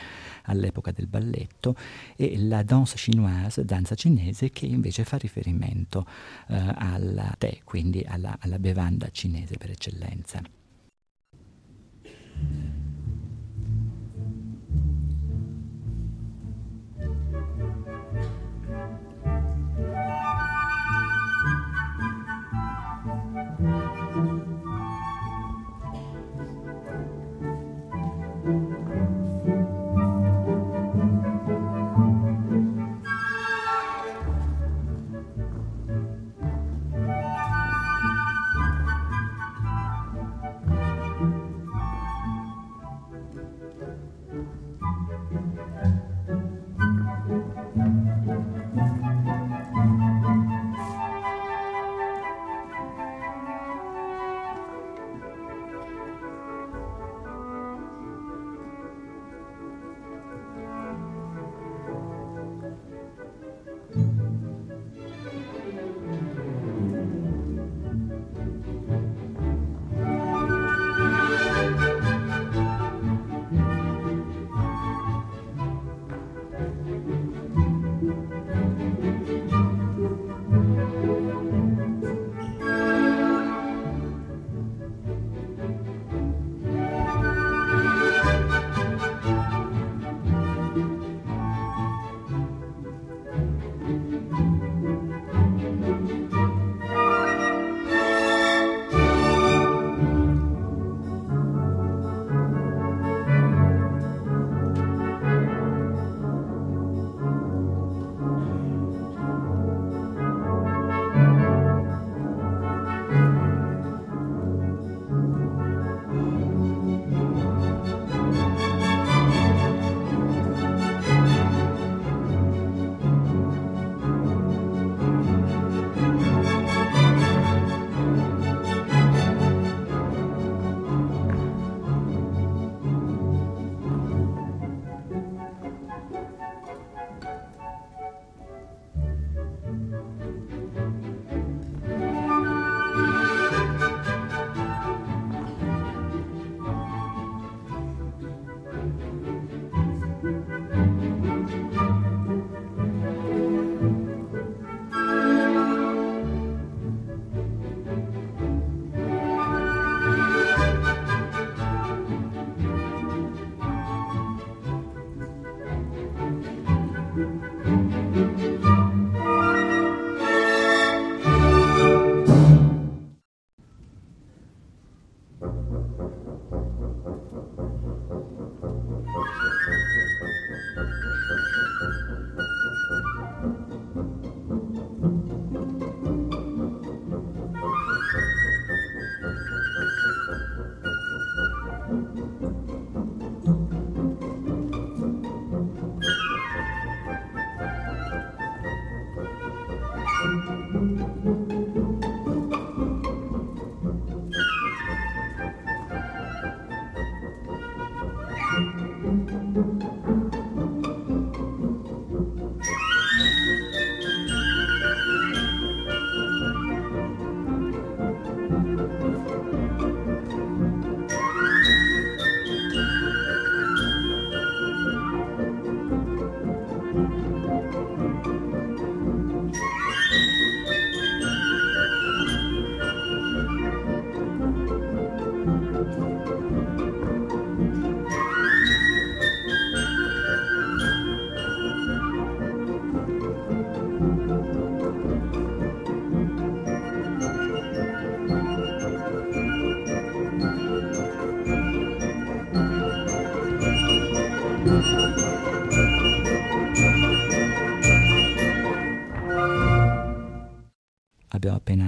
[0.44, 1.76] all'epoca del balletto,
[2.16, 6.06] e la danse chinoise, danza cinese, che invece fa riferimento
[6.48, 10.42] eh, al tè, quindi alla, alla bevanda cinese per eccellenza.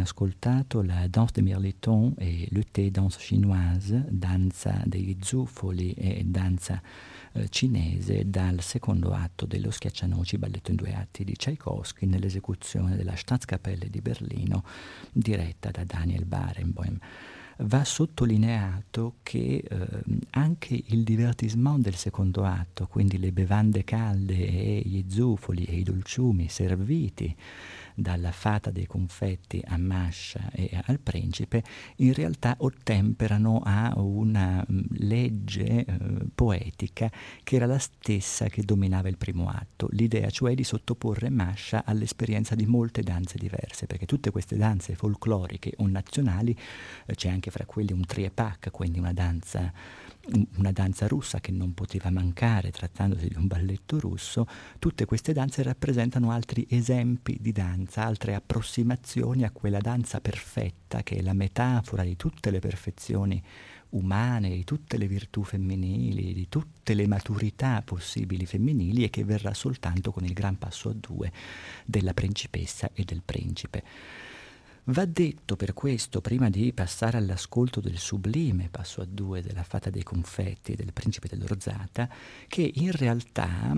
[0.10, 6.82] Ascoltato la danse de Mirleton e l'Ute danse chinoise, danza degli zufoli e danza
[7.34, 13.16] eh, cinese dal secondo atto dello Schiaccianoci, balletto in due atti di Tchaikovsky nell'esecuzione della
[13.16, 14.64] Staatskapelle di Berlino
[15.12, 16.97] diretta da Daniel Barenboim.
[17.62, 19.88] Va sottolineato che eh,
[20.32, 25.84] anche il divertissement del secondo atto, quindi le bevande calde e gli zufoli e i
[25.84, 27.36] dolciumi serviti
[28.01, 31.63] dalla fata dei confetti a Mascia e al principe,
[31.97, 35.85] in realtà ottemperano a una mm, legge eh,
[36.33, 37.11] poetica
[37.43, 42.55] che era la stessa che dominava il primo atto, l'idea cioè di sottoporre Mascia all'esperienza
[42.55, 46.57] di molte danze diverse, perché tutte queste danze folcloriche o nazionali,
[47.05, 49.71] eh, c'è anche fra quelli un triepac, quindi una danza
[50.57, 54.45] una danza russa che non poteva mancare trattandosi di un balletto russo,
[54.77, 61.17] tutte queste danze rappresentano altri esempi di danza, altre approssimazioni a quella danza perfetta che
[61.17, 63.41] è la metafora di tutte le perfezioni
[63.89, 69.53] umane, di tutte le virtù femminili, di tutte le maturità possibili femminili e che verrà
[69.53, 71.32] soltanto con il gran passo a due
[71.86, 73.84] della principessa e del principe.
[74.89, 79.91] Va detto per questo, prima di passare all'ascolto del sublime passo a due della Fata
[79.91, 82.09] dei Confetti del Principe dell'Orzata,
[82.47, 83.71] che in realtà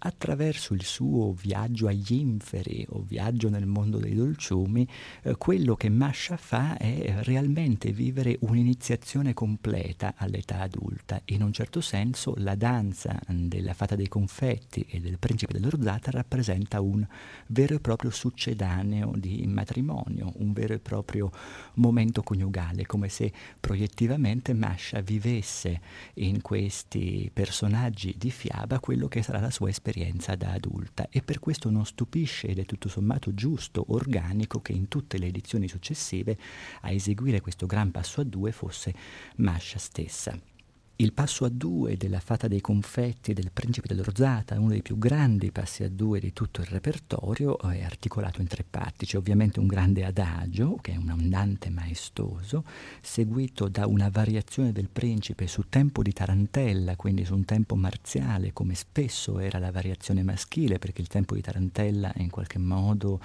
[0.00, 4.86] attraverso il suo viaggio agli inferi o viaggio nel mondo dei dolciumi,
[5.22, 11.18] eh, quello che Masha fa è realmente vivere un'iniziazione completa all'età adulta.
[11.26, 16.82] In un certo senso la danza della Fata dei Confetti e del Principe dell'Orzata rappresenta
[16.82, 17.06] un
[17.46, 21.30] vero e proprio succedaneo di matrimonio, un vero e proprio
[21.74, 25.80] momento coniugale, come se proiettivamente Masha vivesse
[26.14, 31.38] in questi personaggi di fiaba quello che sarà la sua esperienza da adulta e per
[31.38, 36.36] questo non stupisce ed è tutto sommato giusto, organico che in tutte le edizioni successive
[36.82, 38.92] a eseguire questo gran passo a due fosse
[39.36, 40.57] Masha stessa.
[41.00, 45.52] Il passo a due della Fata dei Confetti del Principe dell'Orzata, uno dei più grandi
[45.52, 49.06] passi a due di tutto il repertorio, è articolato in tre parti.
[49.06, 52.64] C'è ovviamente un grande adagio, che è un andante maestoso,
[53.00, 58.52] seguito da una variazione del Principe su tempo di tarantella, quindi su un tempo marziale,
[58.52, 63.20] come spesso era la variazione maschile, perché il tempo di tarantella in qualche modo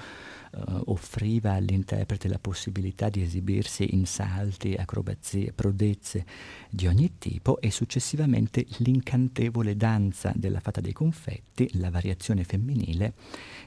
[0.53, 6.25] uh, offriva all'interprete la possibilità di esibirsi in salti, acrobazie, prodezze
[6.69, 13.13] di ogni tipo e successivamente l'incantevole danza della fata dei confetti, la variazione femminile,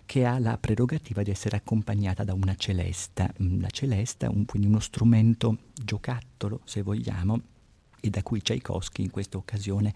[0.05, 3.33] che ha la prerogativa di essere accompagnata da una celesta.
[3.43, 7.41] Mm, la celesta, un, quindi uno strumento giocattolo, se vogliamo,
[8.01, 9.95] e da cui Tchaikovsky in questa occasione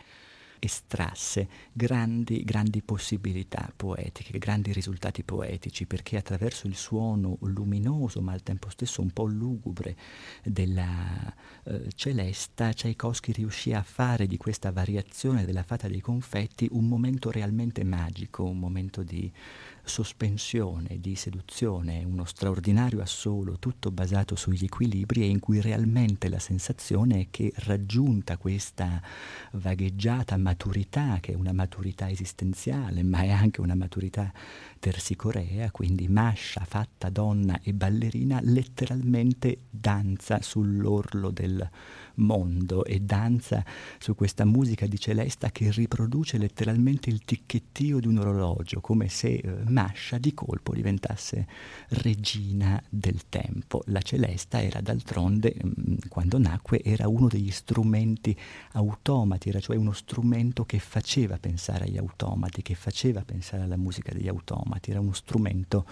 [0.60, 8.42] estrasse grandi, grandi possibilità poetiche, grandi risultati poetici, perché attraverso il suono luminoso ma al
[8.42, 9.96] tempo stesso un po' lugubre
[10.44, 11.34] della
[11.64, 17.30] eh, celesta, Tchaikovsky riuscì a fare di questa variazione della fata dei confetti un momento
[17.30, 19.32] realmente magico, un momento di
[19.84, 26.38] sospensione, di seduzione, uno straordinario assolo, tutto basato sugli equilibri e in cui realmente la
[26.38, 29.02] sensazione è che raggiunta questa
[29.52, 34.32] vagheggiata maturità, che è una maturità esistenziale, ma è anche una maturità
[34.80, 41.68] tersicorea, quindi mascia, fatta donna e ballerina, letteralmente danza sull'orlo del
[42.14, 43.64] mondo e danza
[43.98, 49.34] su questa musica di Celesta che riproduce letteralmente il ticchettio di un orologio, come se
[49.34, 51.46] eh, Mascia di colpo diventasse
[51.88, 53.82] regina del tempo.
[53.86, 58.36] La Celesta era d'altronde, mh, mm, quando nacque, era uno degli strumenti
[58.72, 64.12] automati, era cioè uno strumento che faceva pensare agli automati, che faceva pensare alla musica
[64.12, 65.84] degli automati, era uno strumento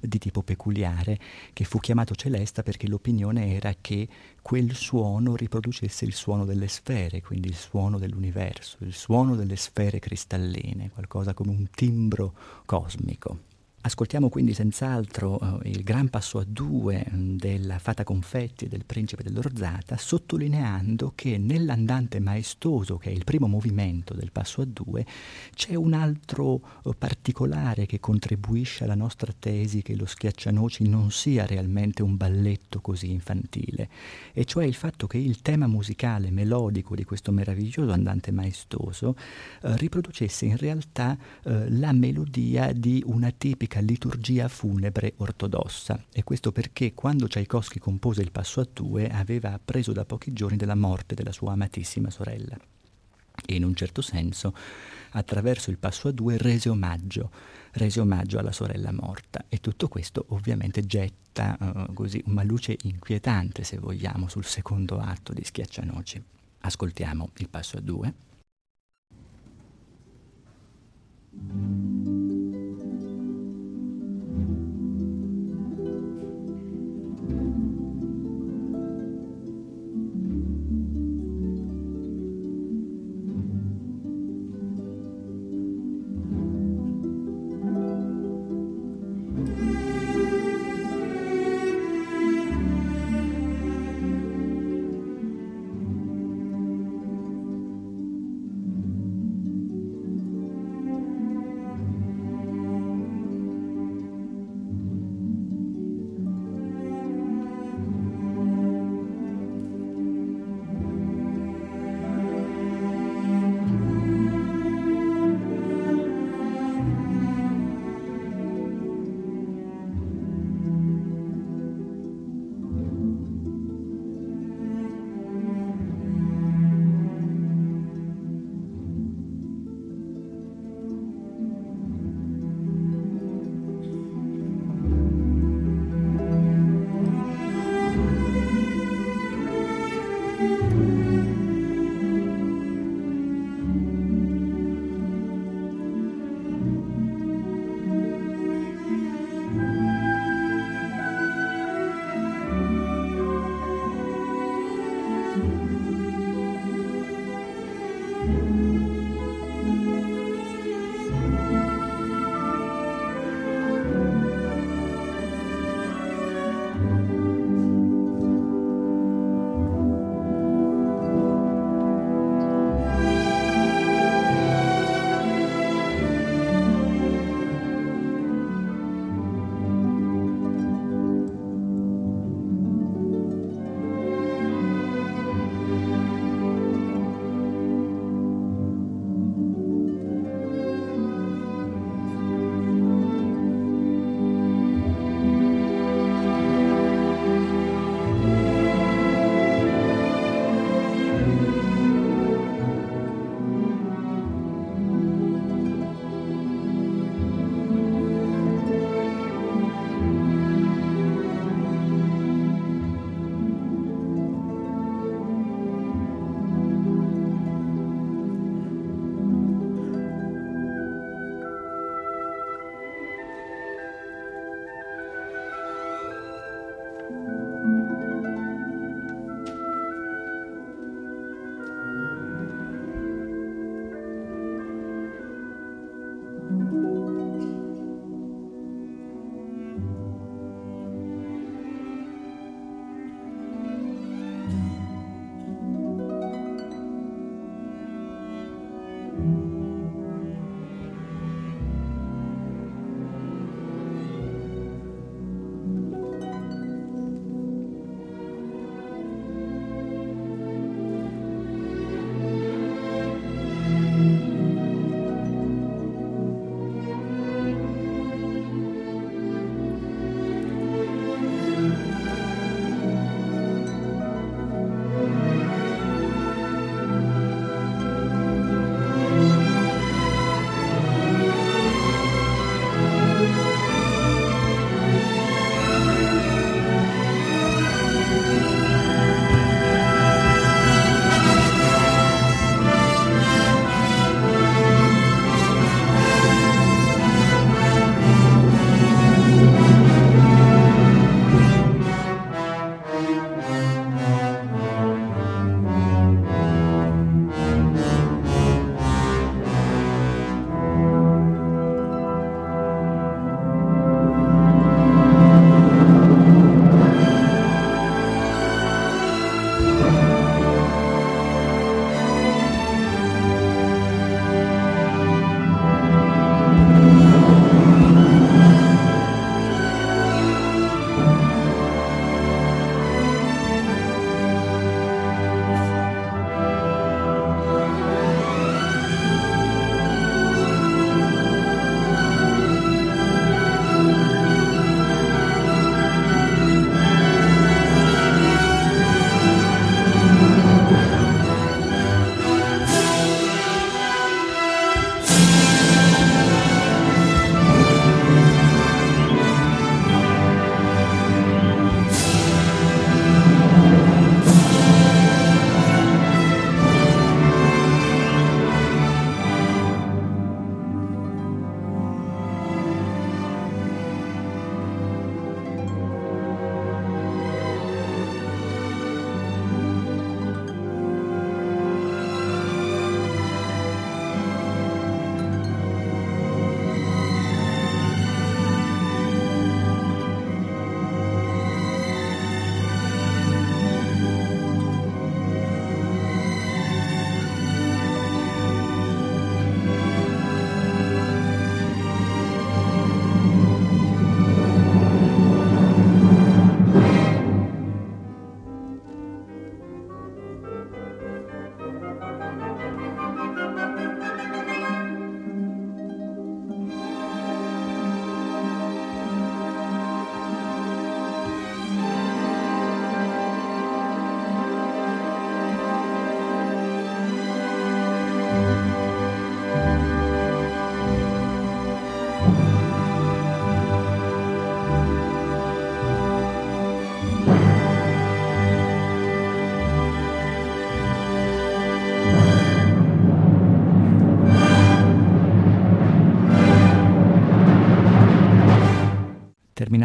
[0.00, 1.18] di tipo peculiare
[1.52, 4.08] che fu chiamato celesta perché l'opinione era che
[4.40, 9.98] quel suono riproducesse il suono delle sfere, quindi il suono dell'universo, il suono delle sfere
[9.98, 13.49] cristalline, qualcosa come un timbro cosmico.
[13.82, 18.84] Ascoltiamo quindi senz'altro uh, il gran passo a due mm, della Fata Confetti e del
[18.84, 25.06] Principe dell'Orzata, sottolineando che nell'andante maestoso, che è il primo movimento del passo a due,
[25.54, 31.46] c'è un altro uh, particolare che contribuisce alla nostra tesi che lo schiaccianoci non sia
[31.46, 33.88] realmente un balletto così infantile,
[34.34, 39.16] e cioè il fatto che il tema musicale melodico di questo meraviglioso andante maestoso
[39.62, 46.50] uh, riproducesse in realtà la melodia di una tipica classica liturgia funebre ortodossa e questo
[46.50, 51.14] perché quando Tchaikovsky compose il passo a due aveva appreso da pochi giorni della morte
[51.14, 52.58] della sua amatissima sorella
[53.46, 54.52] e in un certo senso
[55.10, 57.30] attraverso il passo a due rese omaggio,
[57.72, 63.62] rese omaggio alla sorella morta e tutto questo ovviamente getta uh, così una luce inquietante
[63.62, 66.22] se vogliamo sul secondo atto di Schiaccianoci.
[66.62, 68.14] Ascoltiamo il passo a due.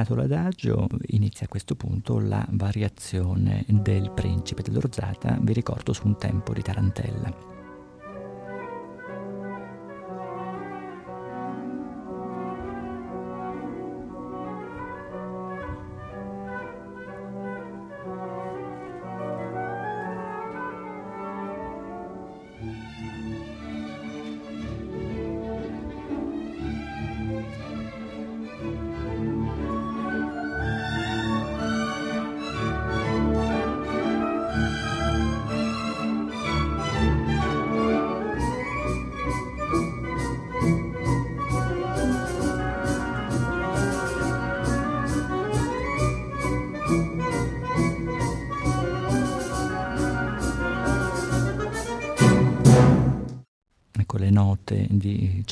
[0.06, 6.18] Terminato l'adagio, inizia a questo punto la variazione del principe dell'Orzata, vi ricordo su un
[6.18, 7.65] tempo di tarantella.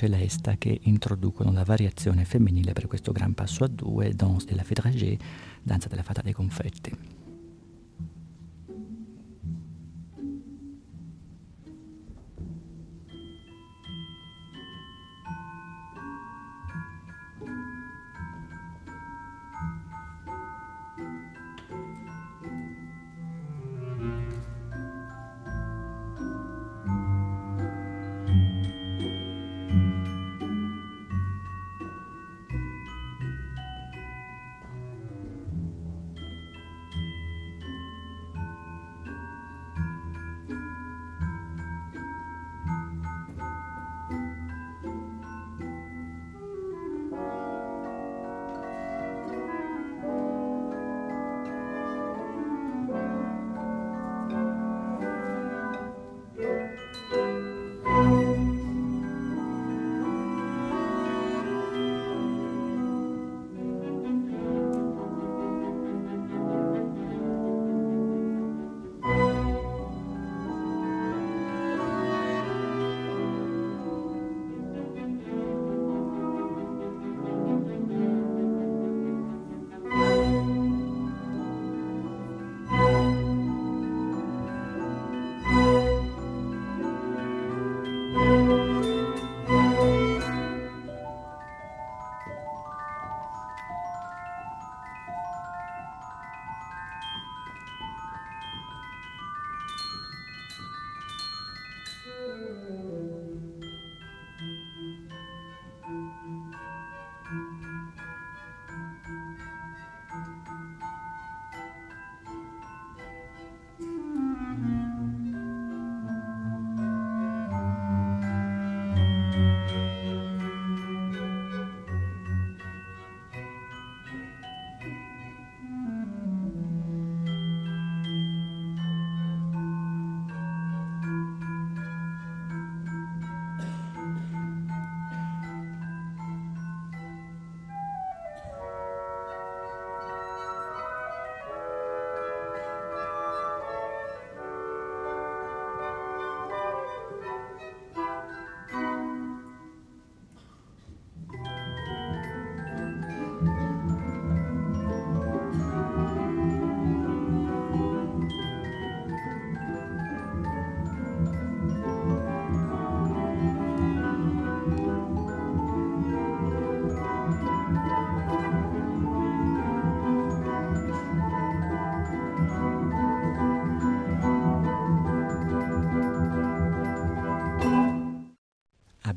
[0.03, 4.63] Celesta che introducono la variazione femminile per questo gran passo a due, Danse de la
[4.63, 5.17] Fédragée,
[5.61, 7.22] danza della fata dei confetti.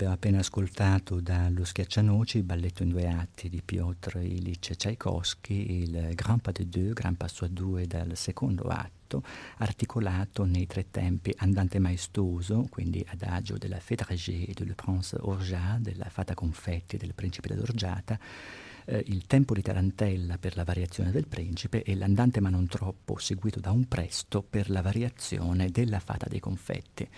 [0.05, 6.41] Appena ascoltato dallo Schiaccianoci, il balletto in due atti di Piotr Ilyich Tchaikovsky, il Grand
[6.41, 9.23] Pas de Deux, Gran Passo a due dal secondo atto,
[9.59, 16.11] articolato nei tre tempi andante maestoso, quindi adagio della Fédragée e del Prince Orgeat, della
[16.11, 18.19] Fata Confetti del Principe dell'Orgiata,
[18.87, 23.19] eh, il tempo di tarantella per la variazione del principe e l'andante ma non troppo
[23.19, 27.09] seguito da un presto per la variazione della fata dei confetti.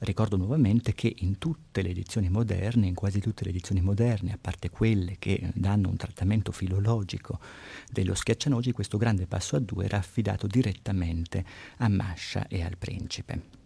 [0.00, 4.38] Ricordo nuovamente che in tutte le edizioni moderne, in quasi tutte le edizioni moderne, a
[4.40, 7.38] parte quelle che danno un trattamento filologico
[7.90, 11.44] dello schiaccianogi, questo grande passo a due era affidato direttamente
[11.78, 13.60] a Mascia e al principe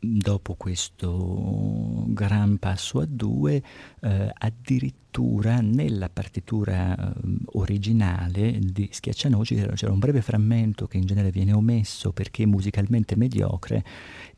[0.00, 3.60] dopo questo gran passo a due,
[4.00, 7.12] eh, addirittura partitura, nella partitura eh,
[7.54, 13.84] originale di Schiaccianoci c'era un breve frammento che in genere viene omesso perché musicalmente mediocre,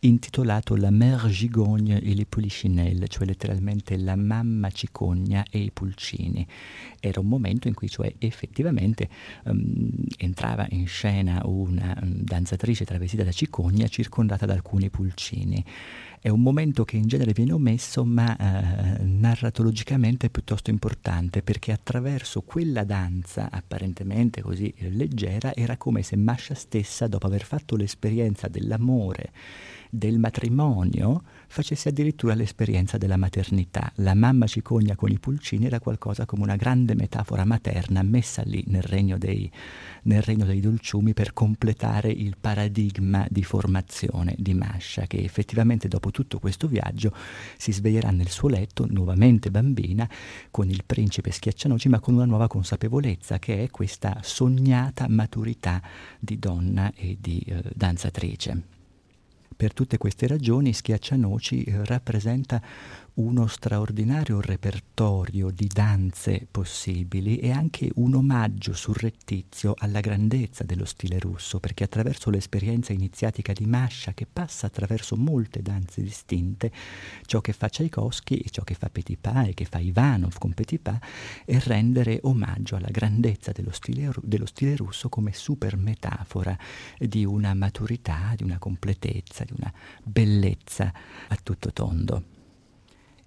[0.01, 6.47] intitolato La mère gigogne et les polichinelles, cioè letteralmente la mamma cicogna e i pulcini.
[6.99, 9.09] Era un momento in cui cioè effettivamente
[9.45, 15.63] um, entrava in scena una um, danzatrice travestita da cicogna circondata da alcuni pulcini.
[16.23, 21.73] È un momento che in genere viene omesso, ma eh, narratologicamente è piuttosto importante perché
[21.73, 28.49] attraverso quella danza apparentemente così leggera era come se Masha stessa, dopo aver fatto l'esperienza
[28.49, 29.33] dell'amore
[29.89, 33.91] del matrimonio facesse addirittura l'esperienza della maternità.
[33.97, 38.63] La mamma cicogna con i pulcini era qualcosa come una grande metafora materna messa lì
[38.69, 39.51] nel regno dei,
[40.05, 46.13] nel regno dei dolciumi per completare il paradigma di formazione di Masha, che effettivamente dopo
[46.13, 47.13] tutto questo viaggio
[47.57, 50.09] si sveglierà nel suo letto, nuovamente bambina,
[50.53, 55.83] con il principe schiaccianoci, ma con una nuova consapevolezza, che è questa sognata maturità
[56.21, 58.80] di donna e di eh, danzatrice.
[59.61, 62.63] Per tutte queste ragioni Schiaccianoci eh, rappresenta
[63.15, 71.19] uno straordinario repertorio di danze possibili e anche un omaggio surrettizio alla grandezza dello stile
[71.19, 76.71] russo, perché attraverso l'esperienza iniziatica di Masha, che passa attraverso molte danze distinte,
[77.27, 80.99] ciò che fa Tchaikovsky e ciò che fa Petipa e che fa Ivanov con Petipa
[81.45, 86.57] è rendere omaggio alla grandezza dello stile, dello stile russo come super metafora
[86.99, 89.73] di una maturità, di una completezza, di una
[90.03, 90.93] bellezza
[91.29, 92.39] a tutto tondo.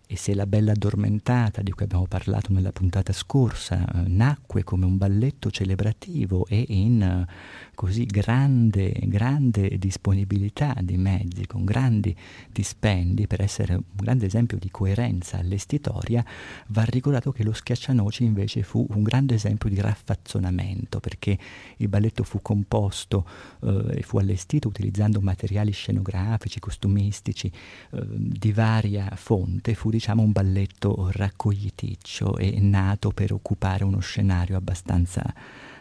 [0.05, 4.85] E se la bella addormentata, di cui abbiamo parlato nella puntata scorsa, eh, nacque come
[4.85, 7.25] un balletto celebrativo e in eh,
[7.73, 12.15] così grande, grande disponibilità di mezzi, con grandi
[12.51, 16.23] dispendi, per essere un grande esempio di coerenza allestitoria,
[16.67, 21.39] va ricordato che lo Schiaccianoci invece fu un grande esempio di raffazzonamento, perché
[21.77, 23.25] il balletto fu composto
[23.61, 27.47] eh, e fu allestito utilizzando materiali scenografici, costumistici
[27.91, 34.57] eh, di varia fonte, fu diciamo un balletto raccogliticcio e nato per occupare uno scenario
[34.57, 35.21] abbastanza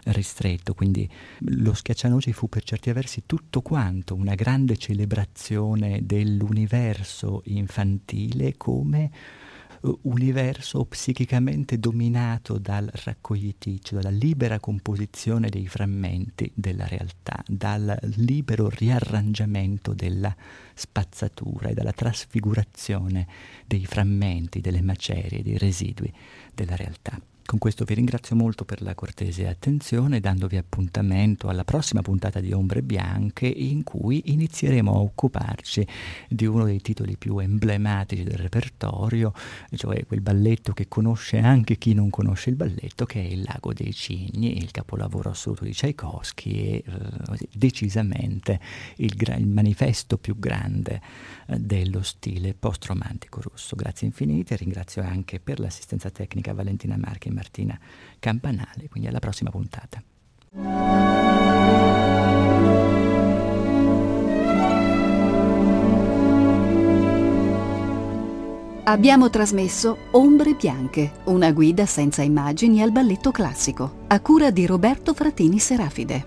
[0.05, 1.09] ristretto, quindi
[1.39, 9.11] lo Schiaccianoci fu per certi versi tutto quanto una grande celebrazione dell'universo infantile come
[10.03, 19.93] universo psichicamente dominato dal raccogliticcio, dalla libera composizione dei frammenti della realtà, dal libero riarrangiamento
[19.93, 20.35] della
[20.75, 23.27] spazzatura e dalla trasfigurazione
[23.67, 26.13] dei frammenti, delle macerie, dei residui
[26.55, 27.21] della realtà.
[27.45, 32.53] Con questo vi ringrazio molto per la cortese attenzione, dandovi appuntamento alla prossima puntata di
[32.53, 35.87] Ombre Bianche in cui inizieremo a occuparci
[36.29, 39.35] di uno dei titoli più emblematici del repertorio,
[39.75, 43.73] cioè quel balletto che conosce anche chi non conosce il balletto, che è Il Lago
[43.73, 48.61] dei Cigni, il capolavoro assoluto di Tchaikovsky e eh, decisamente
[48.97, 51.03] il, gra- il, manifesto più grande
[51.49, 53.75] eh, dello stile post-romantico russo.
[53.77, 57.79] Grazie infinite, ringrazio anche per l'assistenza tecnica Valentina Marchi Martina
[58.19, 60.03] Campanale, quindi alla prossima puntata.
[68.85, 75.15] Abbiamo trasmesso Ombre Bianche, una guida senza immagini al balletto classico, a cura di Roberto
[75.15, 76.27] Fratini Serafide.